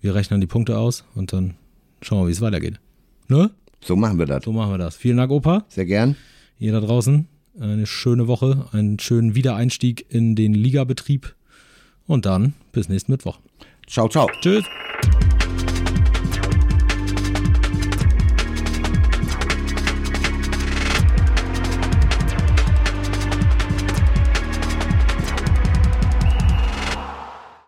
[0.00, 1.54] Wir rechnen die Punkte aus und dann
[2.02, 2.80] schauen wir, wie es weitergeht.
[3.28, 3.52] Ne?
[3.80, 4.44] So machen wir das.
[4.44, 4.96] So machen wir das.
[4.96, 5.64] Vielen Dank, Opa.
[5.68, 6.16] Sehr gern.
[6.58, 7.28] Ihr da draußen.
[7.60, 11.35] Eine schöne Woche, einen schönen Wiedereinstieg in den Ligabetrieb.
[12.06, 13.38] Und dann bis nächsten Mittwoch.
[13.86, 14.28] Ciao, ciao.
[14.40, 14.64] Tschüss.